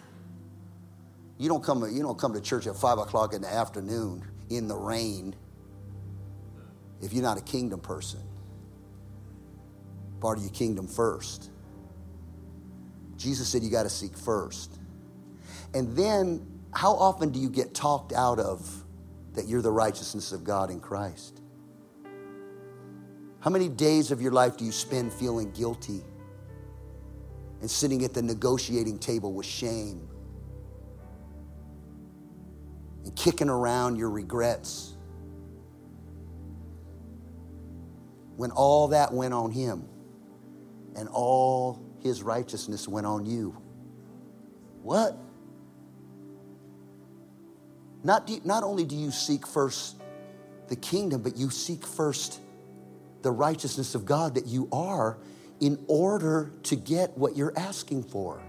You 1.37 1.49
don't 1.49 1.63
come, 1.63 1.83
you 1.91 2.01
don't 2.01 2.17
come 2.17 2.33
to 2.33 2.41
church 2.41 2.67
at 2.67 2.75
five 2.75 2.97
o'clock 2.97 3.33
in 3.33 3.41
the 3.41 3.51
afternoon 3.51 4.23
in 4.49 4.67
the 4.67 4.75
rain 4.75 5.35
if 7.01 7.13
you're 7.13 7.23
not 7.23 7.37
a 7.37 7.41
kingdom 7.41 7.79
person. 7.79 8.19
Part 10.19 10.37
of 10.37 10.43
your 10.43 10.53
kingdom 10.53 10.87
first. 10.87 11.49
Jesus 13.19 13.49
said 13.49 13.63
you 13.63 13.69
got 13.69 13.83
to 13.83 13.89
seek 13.89 14.17
first. 14.17 14.79
And 15.73 15.95
then, 15.95 16.45
how 16.73 16.93
often 16.93 17.29
do 17.29 17.39
you 17.39 17.49
get 17.49 17.73
talked 17.75 18.13
out 18.13 18.39
of 18.39 18.85
that 19.33 19.47
you're 19.47 19.61
the 19.61 19.71
righteousness 19.71 20.31
of 20.31 20.43
God 20.43 20.71
in 20.71 20.79
Christ? 20.79 21.41
How 23.41 23.49
many 23.49 23.67
days 23.67 24.11
of 24.11 24.21
your 24.21 24.31
life 24.31 24.57
do 24.57 24.65
you 24.65 24.71
spend 24.71 25.11
feeling 25.11 25.51
guilty 25.51 26.01
and 27.59 27.69
sitting 27.69 28.05
at 28.05 28.13
the 28.13 28.21
negotiating 28.21 28.99
table 28.99 29.33
with 29.33 29.45
shame 29.45 30.07
and 33.03 33.13
kicking 33.15 33.49
around 33.49 33.97
your 33.97 34.09
regrets 34.09 34.95
when 38.37 38.51
all 38.51 38.87
that 38.89 39.13
went 39.13 39.33
on 39.33 39.51
Him 39.51 39.87
and 40.95 41.09
all 41.09 41.88
His 42.01 42.23
righteousness 42.23 42.87
went 42.87 43.05
on 43.05 43.25
you? 43.25 43.55
What? 44.83 45.17
Not, 48.03 48.27
do, 48.27 48.39
not 48.45 48.63
only 48.63 48.85
do 48.85 48.95
you 48.95 49.11
seek 49.11 49.45
first 49.45 49.97
the 50.69 50.75
kingdom, 50.75 51.21
but 51.21 51.35
you 51.35 51.49
seek 51.49 51.85
first 51.85 52.39
the 53.21 53.31
righteousness 53.31 53.95
of 53.95 54.05
God 54.05 54.35
that 54.35 54.45
you 54.45 54.69
are 54.71 55.17
in 55.59 55.83
order 55.87 56.53
to 56.63 56.75
get 56.75 57.17
what 57.17 57.35
you're 57.35 57.57
asking 57.57 58.03
for. 58.03 58.41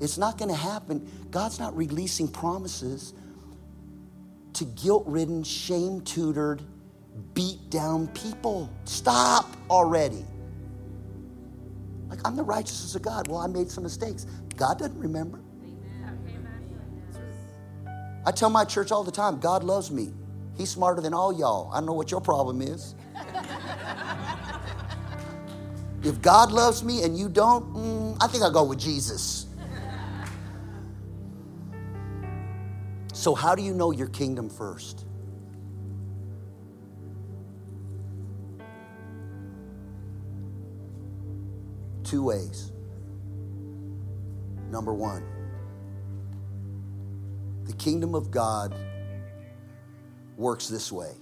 It's 0.00 0.18
not 0.18 0.38
going 0.38 0.50
to 0.50 0.56
happen. 0.56 1.08
God's 1.30 1.58
not 1.58 1.76
releasing 1.76 2.28
promises 2.28 3.14
to 4.54 4.64
guilt 4.64 5.04
ridden, 5.06 5.42
shame 5.42 6.00
tutored, 6.02 6.62
beat 7.34 7.70
down 7.70 8.08
people. 8.08 8.70
Stop 8.84 9.56
already. 9.70 10.24
Like, 12.12 12.20
I'm 12.26 12.36
the 12.36 12.44
righteousness 12.44 12.94
of 12.94 13.00
God. 13.00 13.26
Well, 13.26 13.38
I 13.38 13.46
made 13.46 13.70
some 13.70 13.84
mistakes. 13.84 14.26
God 14.54 14.78
doesn't 14.78 14.98
remember. 14.98 15.40
I 18.26 18.32
tell 18.32 18.50
my 18.50 18.66
church 18.66 18.92
all 18.92 19.02
the 19.02 19.10
time 19.10 19.40
God 19.40 19.64
loves 19.64 19.90
me. 19.90 20.12
He's 20.54 20.68
smarter 20.68 21.00
than 21.00 21.14
all 21.14 21.32
y'all. 21.32 21.72
I 21.72 21.76
don't 21.76 21.86
know 21.86 21.94
what 21.94 22.10
your 22.10 22.20
problem 22.20 22.60
is. 22.60 22.94
if 26.02 26.20
God 26.20 26.52
loves 26.52 26.84
me 26.84 27.02
and 27.02 27.18
you 27.18 27.30
don't, 27.30 27.72
mm, 27.72 28.18
I 28.20 28.26
think 28.26 28.42
I'll 28.42 28.52
go 28.52 28.64
with 28.64 28.78
Jesus. 28.78 29.46
So, 33.14 33.34
how 33.34 33.54
do 33.54 33.62
you 33.62 33.72
know 33.72 33.90
your 33.90 34.08
kingdom 34.08 34.50
first? 34.50 35.06
Two 42.12 42.24
ways. 42.24 42.70
Number 44.70 44.92
one, 44.92 45.24
the 47.64 47.72
kingdom 47.72 48.14
of 48.14 48.30
God 48.30 48.76
works 50.36 50.68
this 50.68 50.92
way. 50.92 51.14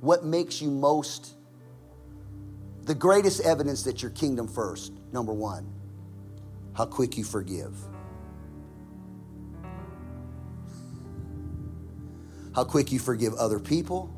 What 0.00 0.24
makes 0.24 0.60
you 0.60 0.72
most, 0.72 1.36
the 2.82 2.96
greatest 2.96 3.42
evidence 3.42 3.84
that 3.84 4.02
your 4.02 4.10
kingdom 4.10 4.48
first, 4.48 4.92
number 5.12 5.32
one, 5.32 5.72
how 6.72 6.86
quick 6.86 7.16
you 7.16 7.22
forgive. 7.22 7.78
How 12.56 12.64
quick 12.64 12.90
you 12.90 12.98
forgive 12.98 13.34
other 13.34 13.60
people, 13.60 14.12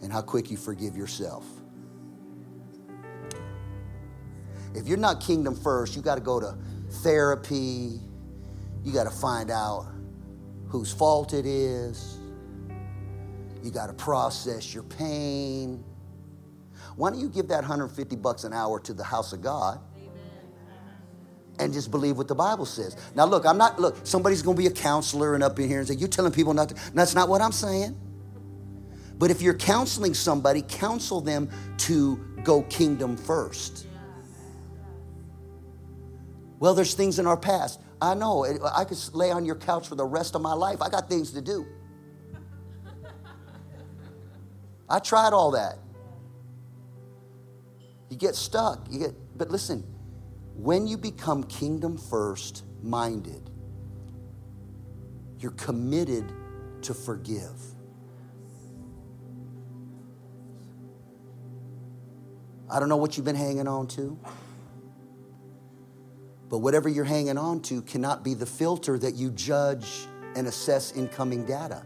and 0.00 0.10
how 0.10 0.22
quick 0.22 0.50
you 0.50 0.56
forgive 0.56 0.96
yourself. 0.96 1.44
If 4.74 4.88
you're 4.88 4.98
not 4.98 5.20
kingdom 5.20 5.54
first, 5.54 5.94
you 5.96 6.02
got 6.02 6.14
to 6.16 6.20
go 6.20 6.40
to 6.40 6.56
therapy, 7.02 8.00
you 8.84 8.92
got 8.92 9.04
to 9.04 9.10
find 9.10 9.50
out 9.50 9.86
whose 10.68 10.92
fault 10.92 11.34
it 11.34 11.46
is. 11.46 12.18
You 13.62 13.70
got 13.70 13.86
to 13.86 13.92
process 13.92 14.74
your 14.74 14.82
pain. 14.84 15.84
Why 16.96 17.10
don't 17.10 17.20
you 17.20 17.28
give 17.28 17.48
that 17.48 17.60
150 17.60 18.16
bucks 18.16 18.44
an 18.44 18.52
hour 18.52 18.80
to 18.80 18.92
the 18.92 19.04
house 19.04 19.32
of 19.32 19.42
God? 19.42 19.80
and 21.58 21.72
just 21.72 21.90
believe 21.90 22.16
what 22.16 22.28
the 22.28 22.34
Bible 22.34 22.66
says. 22.66 22.96
Now, 23.14 23.24
look, 23.24 23.46
I'm 23.46 23.58
not, 23.58 23.78
look, 23.78 23.96
somebody's 24.04 24.42
gonna 24.42 24.56
be 24.56 24.66
a 24.66 24.70
counselor 24.70 25.34
and 25.34 25.42
up 25.42 25.58
in 25.58 25.68
here 25.68 25.78
and 25.78 25.86
say, 25.86 25.94
You're 25.94 26.08
telling 26.08 26.32
people 26.32 26.54
not 26.54 26.70
to. 26.70 26.92
That's 26.94 27.14
not 27.14 27.28
what 27.28 27.40
I'm 27.40 27.52
saying. 27.52 27.96
But 29.18 29.30
if 29.30 29.40
you're 29.40 29.54
counseling 29.54 30.14
somebody, 30.14 30.62
counsel 30.62 31.20
them 31.20 31.48
to 31.78 32.16
go 32.42 32.62
kingdom 32.62 33.16
first. 33.16 33.86
Well, 36.62 36.74
there's 36.74 36.94
things 36.94 37.18
in 37.18 37.26
our 37.26 37.36
past. 37.36 37.80
I 38.00 38.14
know. 38.14 38.46
I 38.72 38.84
could 38.84 38.96
lay 39.14 39.32
on 39.32 39.44
your 39.44 39.56
couch 39.56 39.88
for 39.88 39.96
the 39.96 40.04
rest 40.04 40.36
of 40.36 40.42
my 40.42 40.52
life. 40.52 40.80
I 40.80 40.88
got 40.90 41.08
things 41.08 41.32
to 41.32 41.40
do. 41.40 41.66
I 44.88 45.00
tried 45.00 45.32
all 45.32 45.50
that. 45.50 45.78
You 48.10 48.16
get 48.16 48.36
stuck. 48.36 48.86
You 48.88 49.00
get, 49.00 49.14
but 49.36 49.50
listen, 49.50 49.82
when 50.54 50.86
you 50.86 50.96
become 50.96 51.42
kingdom 51.42 51.98
first 51.98 52.62
minded, 52.80 53.50
you're 55.40 55.50
committed 55.50 56.32
to 56.82 56.94
forgive. 56.94 57.60
I 62.70 62.78
don't 62.78 62.88
know 62.88 62.98
what 62.98 63.16
you've 63.16 63.26
been 63.26 63.34
hanging 63.34 63.66
on 63.66 63.88
to. 63.88 64.16
But 66.52 66.58
whatever 66.58 66.90
you're 66.90 67.06
hanging 67.06 67.38
on 67.38 67.60
to 67.62 67.80
cannot 67.80 68.22
be 68.22 68.34
the 68.34 68.44
filter 68.44 68.98
that 68.98 69.14
you 69.14 69.30
judge 69.30 70.06
and 70.36 70.46
assess 70.46 70.92
incoming 70.92 71.46
data. 71.46 71.82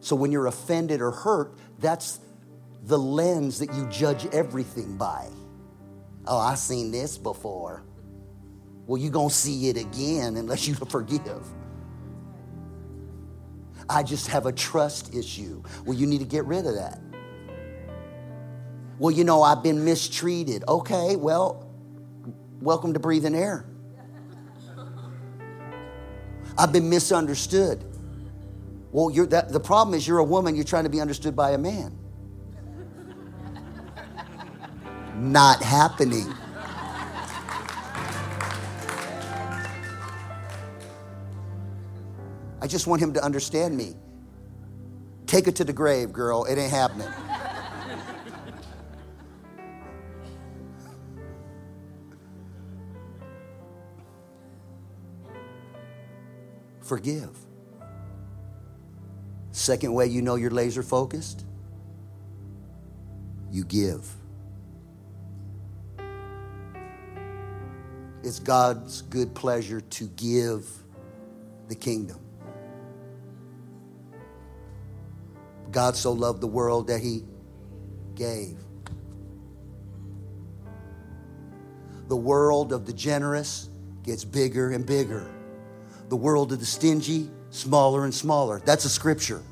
So 0.00 0.14
when 0.14 0.30
you're 0.30 0.46
offended 0.46 1.00
or 1.00 1.10
hurt, 1.10 1.56
that's 1.78 2.20
the 2.82 2.98
lens 2.98 3.60
that 3.60 3.72
you 3.72 3.88
judge 3.88 4.26
everything 4.26 4.98
by. 4.98 5.26
Oh, 6.26 6.36
I've 6.36 6.58
seen 6.58 6.90
this 6.90 7.16
before. 7.16 7.82
Well, 8.86 9.00
you're 9.00 9.10
going 9.10 9.30
to 9.30 9.34
see 9.34 9.70
it 9.70 9.78
again 9.78 10.36
unless 10.36 10.68
you 10.68 10.74
forgive. 10.90 11.46
I 13.88 14.02
just 14.02 14.26
have 14.28 14.44
a 14.44 14.52
trust 14.52 15.14
issue. 15.14 15.62
Well, 15.86 15.96
you 15.96 16.06
need 16.06 16.18
to 16.18 16.26
get 16.26 16.44
rid 16.44 16.66
of 16.66 16.74
that. 16.74 17.00
Well, 18.98 19.12
you 19.12 19.24
know, 19.24 19.42
I've 19.42 19.62
been 19.62 19.82
mistreated. 19.82 20.62
Okay, 20.68 21.16
well, 21.16 21.65
Welcome 22.60 22.94
to 22.94 23.00
breathing 23.00 23.34
air. 23.34 23.66
I've 26.58 26.72
been 26.72 26.88
misunderstood. 26.88 27.84
Well, 28.92 29.10
that, 29.26 29.50
the 29.50 29.60
problem 29.60 29.94
is 29.94 30.08
you're 30.08 30.18
a 30.18 30.24
woman, 30.24 30.54
you're 30.54 30.64
trying 30.64 30.84
to 30.84 30.90
be 30.90 31.00
understood 31.00 31.36
by 31.36 31.50
a 31.50 31.58
man. 31.58 31.96
Not 35.16 35.62
happening. 35.62 36.32
I 42.62 42.66
just 42.66 42.86
want 42.86 43.02
him 43.02 43.12
to 43.12 43.22
understand 43.22 43.76
me. 43.76 43.94
Take 45.26 45.46
it 45.46 45.56
to 45.56 45.64
the 45.64 45.72
grave, 45.72 46.12
girl. 46.12 46.44
It 46.46 46.58
ain't 46.58 46.70
happening. 46.70 47.08
Forgive. 56.86 57.36
Second 59.50 59.92
way 59.94 60.06
you 60.06 60.22
know 60.22 60.36
you're 60.36 60.50
laser 60.50 60.82
focused 60.82 61.44
you 63.50 63.64
give. 63.64 64.08
It's 68.22 68.38
God's 68.38 69.02
good 69.02 69.34
pleasure 69.34 69.80
to 69.80 70.08
give 70.08 70.68
the 71.68 71.74
kingdom. 71.74 72.20
God 75.70 75.96
so 75.96 76.12
loved 76.12 76.40
the 76.40 76.46
world 76.46 76.88
that 76.88 77.00
he 77.00 77.24
gave. 78.14 78.56
The 82.08 82.16
world 82.16 82.72
of 82.72 82.86
the 82.86 82.92
generous 82.92 83.68
gets 84.02 84.24
bigger 84.24 84.70
and 84.70 84.86
bigger. 84.86 85.35
The 86.08 86.16
world 86.16 86.52
of 86.52 86.60
the 86.60 86.66
stingy, 86.66 87.30
smaller 87.50 88.04
and 88.04 88.14
smaller. 88.14 88.60
That's 88.64 88.84
a 88.84 88.88
scripture. 88.88 89.42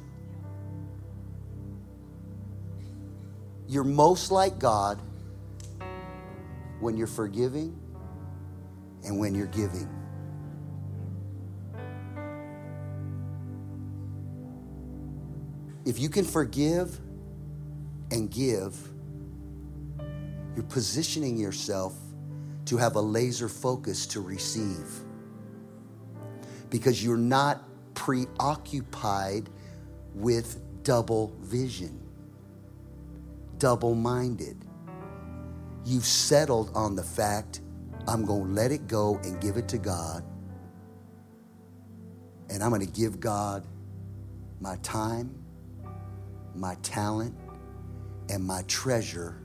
You're 3.66 3.84
most 3.84 4.30
like 4.30 4.59
God 4.59 5.00
when 6.80 6.96
you're 6.96 7.07
forgiving 7.07 7.78
and 9.05 9.18
when 9.18 9.34
you're 9.34 9.46
giving. 9.46 9.88
If 15.84 15.98
you 15.98 16.09
can 16.09 16.24
forgive 16.24 16.98
and 18.11 18.30
give, 18.30 18.76
you're 20.55 20.64
positioning 20.64 21.36
yourself 21.36 21.94
to 22.66 22.76
have 22.76 22.96
a 22.96 23.00
laser 23.00 23.48
focus 23.48 24.07
to 24.07 24.20
receive 24.20 24.88
because 26.75 27.05
you're 27.05 27.16
not 27.16 27.62
preoccupied 27.95 29.49
with 30.12 30.61
double 30.83 31.33
vision, 31.41 32.03
double 33.59 33.95
minded. 33.95 34.57
You've 35.85 36.05
settled 36.05 36.72
on 36.75 36.97
the 36.97 37.03
fact 37.05 37.61
I'm 38.09 38.25
going 38.25 38.47
to 38.47 38.61
let 38.61 38.72
it 38.72 38.89
go 38.89 39.20
and 39.22 39.41
give 39.41 39.57
it 39.57 39.68
to 39.68 39.79
God. 39.79 40.25
And 42.51 42.61
I'm 42.61 42.70
going 42.70 42.85
to 42.85 42.93
give 42.93 43.20
God 43.20 43.64
my 44.61 44.75
time, 44.83 45.33
my 46.57 46.75
talent, 46.83 47.37
and 48.31 48.45
my 48.45 48.62
treasure. 48.66 49.41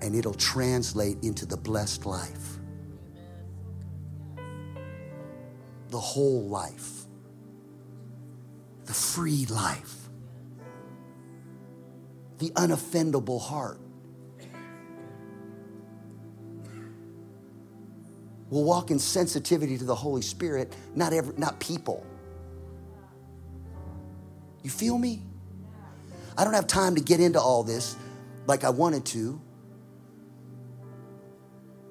And 0.00 0.16
it'll 0.16 0.32
translate 0.32 1.18
into 1.22 1.44
the 1.44 1.58
blessed 1.58 2.06
life. 2.06 2.55
The 5.90 6.00
whole 6.00 6.48
life. 6.48 7.04
The 8.84 8.94
free 8.94 9.46
life. 9.46 9.94
The 12.38 12.50
unoffendable 12.50 13.40
heart. 13.40 13.80
We'll 18.48 18.64
walk 18.64 18.90
in 18.90 18.98
sensitivity 18.98 19.76
to 19.78 19.84
the 19.84 19.94
Holy 19.94 20.22
Spirit, 20.22 20.74
not, 20.94 21.12
every, 21.12 21.34
not 21.36 21.58
people. 21.58 22.06
You 24.62 24.70
feel 24.70 24.98
me? 24.98 25.22
I 26.38 26.44
don't 26.44 26.54
have 26.54 26.66
time 26.66 26.94
to 26.94 27.00
get 27.00 27.20
into 27.20 27.40
all 27.40 27.64
this 27.64 27.96
like 28.46 28.62
I 28.62 28.70
wanted 28.70 29.04
to. 29.06 29.40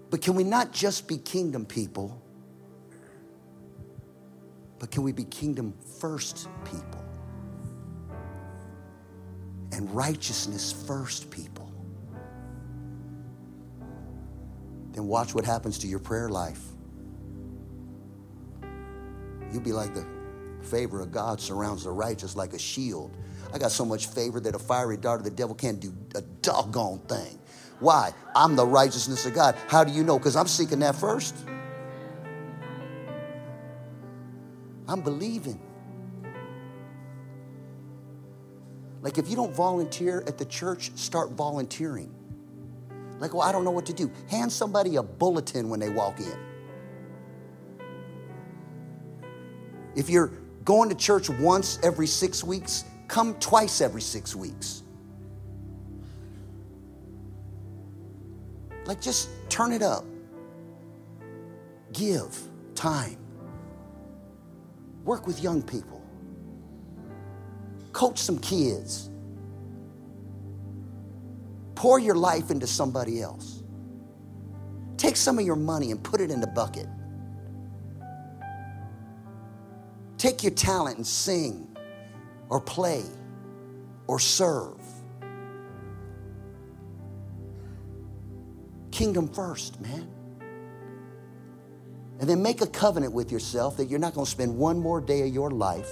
But 0.09 0.21
can 0.21 0.35
we 0.35 0.43
not 0.43 0.71
just 0.71 1.07
be 1.07 1.17
kingdom 1.17 1.65
people, 1.65 2.21
but 4.79 4.91
can 4.91 5.03
we 5.03 5.11
be 5.11 5.23
kingdom 5.23 5.73
first 5.99 6.47
people? 6.63 7.03
And 9.71 9.93
righteousness 9.93 10.71
first 10.87 11.29
people? 11.29 11.65
then 14.95 15.07
watch 15.07 15.35
what 15.35 15.43
happens 15.43 15.77
to 15.79 15.87
your 15.87 15.99
prayer 15.99 16.29
life. 16.29 16.61
You'll 19.51 19.61
be 19.61 19.73
like 19.73 19.93
the 19.93 20.07
favor 20.61 21.01
of 21.01 21.11
God 21.11 21.39
surrounds 21.41 21.83
the 21.83 21.91
righteous 21.91 22.35
like 22.35 22.53
a 22.53 22.59
shield. 22.59 23.15
I 23.53 23.57
got 23.57 23.71
so 23.71 23.85
much 23.85 24.07
favor 24.07 24.39
that 24.39 24.55
a 24.55 24.59
fiery 24.59 24.97
dart 24.97 25.19
of 25.19 25.25
the 25.25 25.31
devil 25.31 25.53
can't 25.53 25.79
do 25.79 25.93
a 26.15 26.21
doggone 26.41 26.99
thing. 26.99 27.37
Why? 27.79 28.13
I'm 28.35 28.55
the 28.55 28.65
righteousness 28.65 29.25
of 29.25 29.33
God. 29.33 29.55
How 29.67 29.83
do 29.83 29.91
you 29.91 30.03
know? 30.03 30.17
Because 30.17 30.37
I'm 30.37 30.47
seeking 30.47 30.79
that 30.79 30.95
first. 30.95 31.35
I'm 34.87 35.01
believing. 35.01 35.59
Like 39.01 39.17
if 39.17 39.29
you 39.29 39.35
don't 39.35 39.53
volunteer 39.53 40.23
at 40.27 40.37
the 40.37 40.45
church, 40.45 40.91
start 40.95 41.31
volunteering. 41.31 42.13
Like, 43.19 43.33
well, 43.33 43.43
I 43.43 43.51
don't 43.51 43.63
know 43.63 43.71
what 43.71 43.85
to 43.85 43.93
do. 43.93 44.11
Hand 44.29 44.51
somebody 44.51 44.97
a 44.97 45.03
bulletin 45.03 45.69
when 45.69 45.79
they 45.79 45.89
walk 45.89 46.19
in. 46.19 46.37
If 49.95 50.09
you're 50.09 50.31
going 50.65 50.89
to 50.89 50.95
church 50.95 51.29
once 51.29 51.79
every 51.81 52.07
six 52.07 52.43
weeks, 52.43 52.83
come 53.07 53.35
twice 53.35 53.79
every 53.79 54.01
six 54.01 54.35
weeks. 54.35 54.83
Like, 58.85 58.99
just 58.99 59.29
turn 59.49 59.71
it 59.71 59.81
up. 59.81 60.03
Give 61.93 62.37
time. 62.75 63.24
Work 65.05 65.27
with 65.27 65.41
young 65.41 65.61
people. 65.61 66.03
Coach 67.93 68.19
some 68.19 68.39
kids. 68.39 69.09
Pour 71.75 71.99
your 71.99 72.15
life 72.15 72.51
into 72.51 72.67
somebody 72.67 73.21
else. 73.21 73.63
Take 74.97 75.15
some 75.15 75.39
of 75.39 75.45
your 75.45 75.55
money 75.55 75.91
and 75.91 76.03
put 76.03 76.21
it 76.21 76.31
in 76.31 76.41
the 76.41 76.47
bucket. 76.47 76.87
Take 80.17 80.43
your 80.43 80.53
talent 80.53 80.97
and 80.97 81.07
sing 81.07 81.67
or 82.49 82.59
play 82.59 83.03
or 84.07 84.19
serve. 84.19 84.81
Kingdom 88.91 89.27
first, 89.27 89.79
man. 89.81 90.09
And 92.19 92.29
then 92.29 92.41
make 92.41 92.61
a 92.61 92.67
covenant 92.67 93.13
with 93.13 93.31
yourself 93.31 93.77
that 93.77 93.85
you're 93.85 93.99
not 93.99 94.13
going 94.13 94.25
to 94.25 94.31
spend 94.31 94.57
one 94.57 94.79
more 94.79 95.01
day 95.01 95.21
of 95.27 95.33
your 95.33 95.51
life 95.51 95.89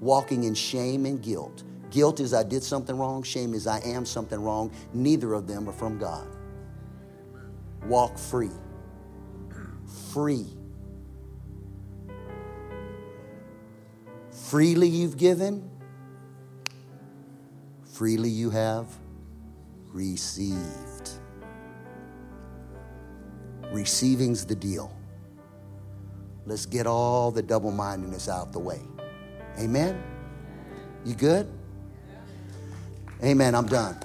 walking 0.00 0.44
in 0.44 0.54
shame 0.54 1.06
and 1.06 1.22
guilt. 1.22 1.62
Guilt 1.90 2.20
is 2.20 2.34
I 2.34 2.42
did 2.42 2.62
something 2.62 2.96
wrong. 2.96 3.22
Shame 3.22 3.54
is 3.54 3.66
I 3.66 3.80
am 3.80 4.04
something 4.04 4.40
wrong. 4.40 4.72
Neither 4.92 5.34
of 5.34 5.46
them 5.46 5.68
are 5.68 5.72
from 5.72 5.98
God. 5.98 6.26
Walk 7.84 8.18
free. 8.18 8.50
Free. 10.12 10.46
Freely 14.50 14.88
you've 14.88 15.16
given, 15.16 15.70
freely 17.92 18.28
you 18.28 18.50
have 18.50 18.86
received. 19.92 20.89
Receiving's 23.72 24.44
the 24.44 24.54
deal. 24.54 24.92
Let's 26.46 26.66
get 26.66 26.86
all 26.86 27.30
the 27.30 27.42
double 27.42 27.70
mindedness 27.70 28.28
out 28.28 28.52
the 28.52 28.58
way. 28.58 28.80
Amen? 29.58 30.02
You 31.04 31.14
good? 31.14 31.48
Amen. 33.22 33.54
I'm 33.54 33.66
done. 33.66 33.96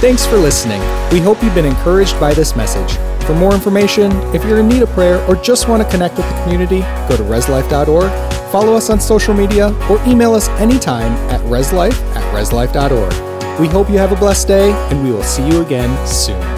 Thanks 0.00 0.26
for 0.26 0.36
listening. 0.36 0.80
We 1.10 1.20
hope 1.20 1.42
you've 1.42 1.54
been 1.54 1.64
encouraged 1.64 2.20
by 2.20 2.34
this 2.34 2.54
message. 2.54 2.98
For 3.26 3.34
more 3.34 3.54
information, 3.54 4.12
if 4.34 4.44
you're 4.44 4.60
in 4.60 4.68
need 4.68 4.82
of 4.82 4.90
prayer 4.90 5.24
or 5.26 5.36
just 5.36 5.68
want 5.68 5.82
to 5.82 5.88
connect 5.88 6.16
with 6.16 6.28
the 6.28 6.42
community, 6.42 6.80
go 7.08 7.16
to 7.16 7.22
reslife.org, 7.24 8.10
follow 8.52 8.74
us 8.74 8.90
on 8.90 9.00
social 9.00 9.34
media, 9.34 9.72
or 9.90 10.00
email 10.06 10.34
us 10.34 10.48
anytime 10.60 11.12
at 11.30 11.40
reslife 11.40 12.00
at 12.14 12.34
reslife.org. 12.34 13.60
We 13.60 13.66
hope 13.68 13.88
you 13.88 13.98
have 13.98 14.12
a 14.12 14.16
blessed 14.16 14.46
day, 14.46 14.70
and 14.70 15.02
we 15.02 15.10
will 15.10 15.24
see 15.24 15.46
you 15.48 15.62
again 15.62 16.06
soon. 16.06 16.55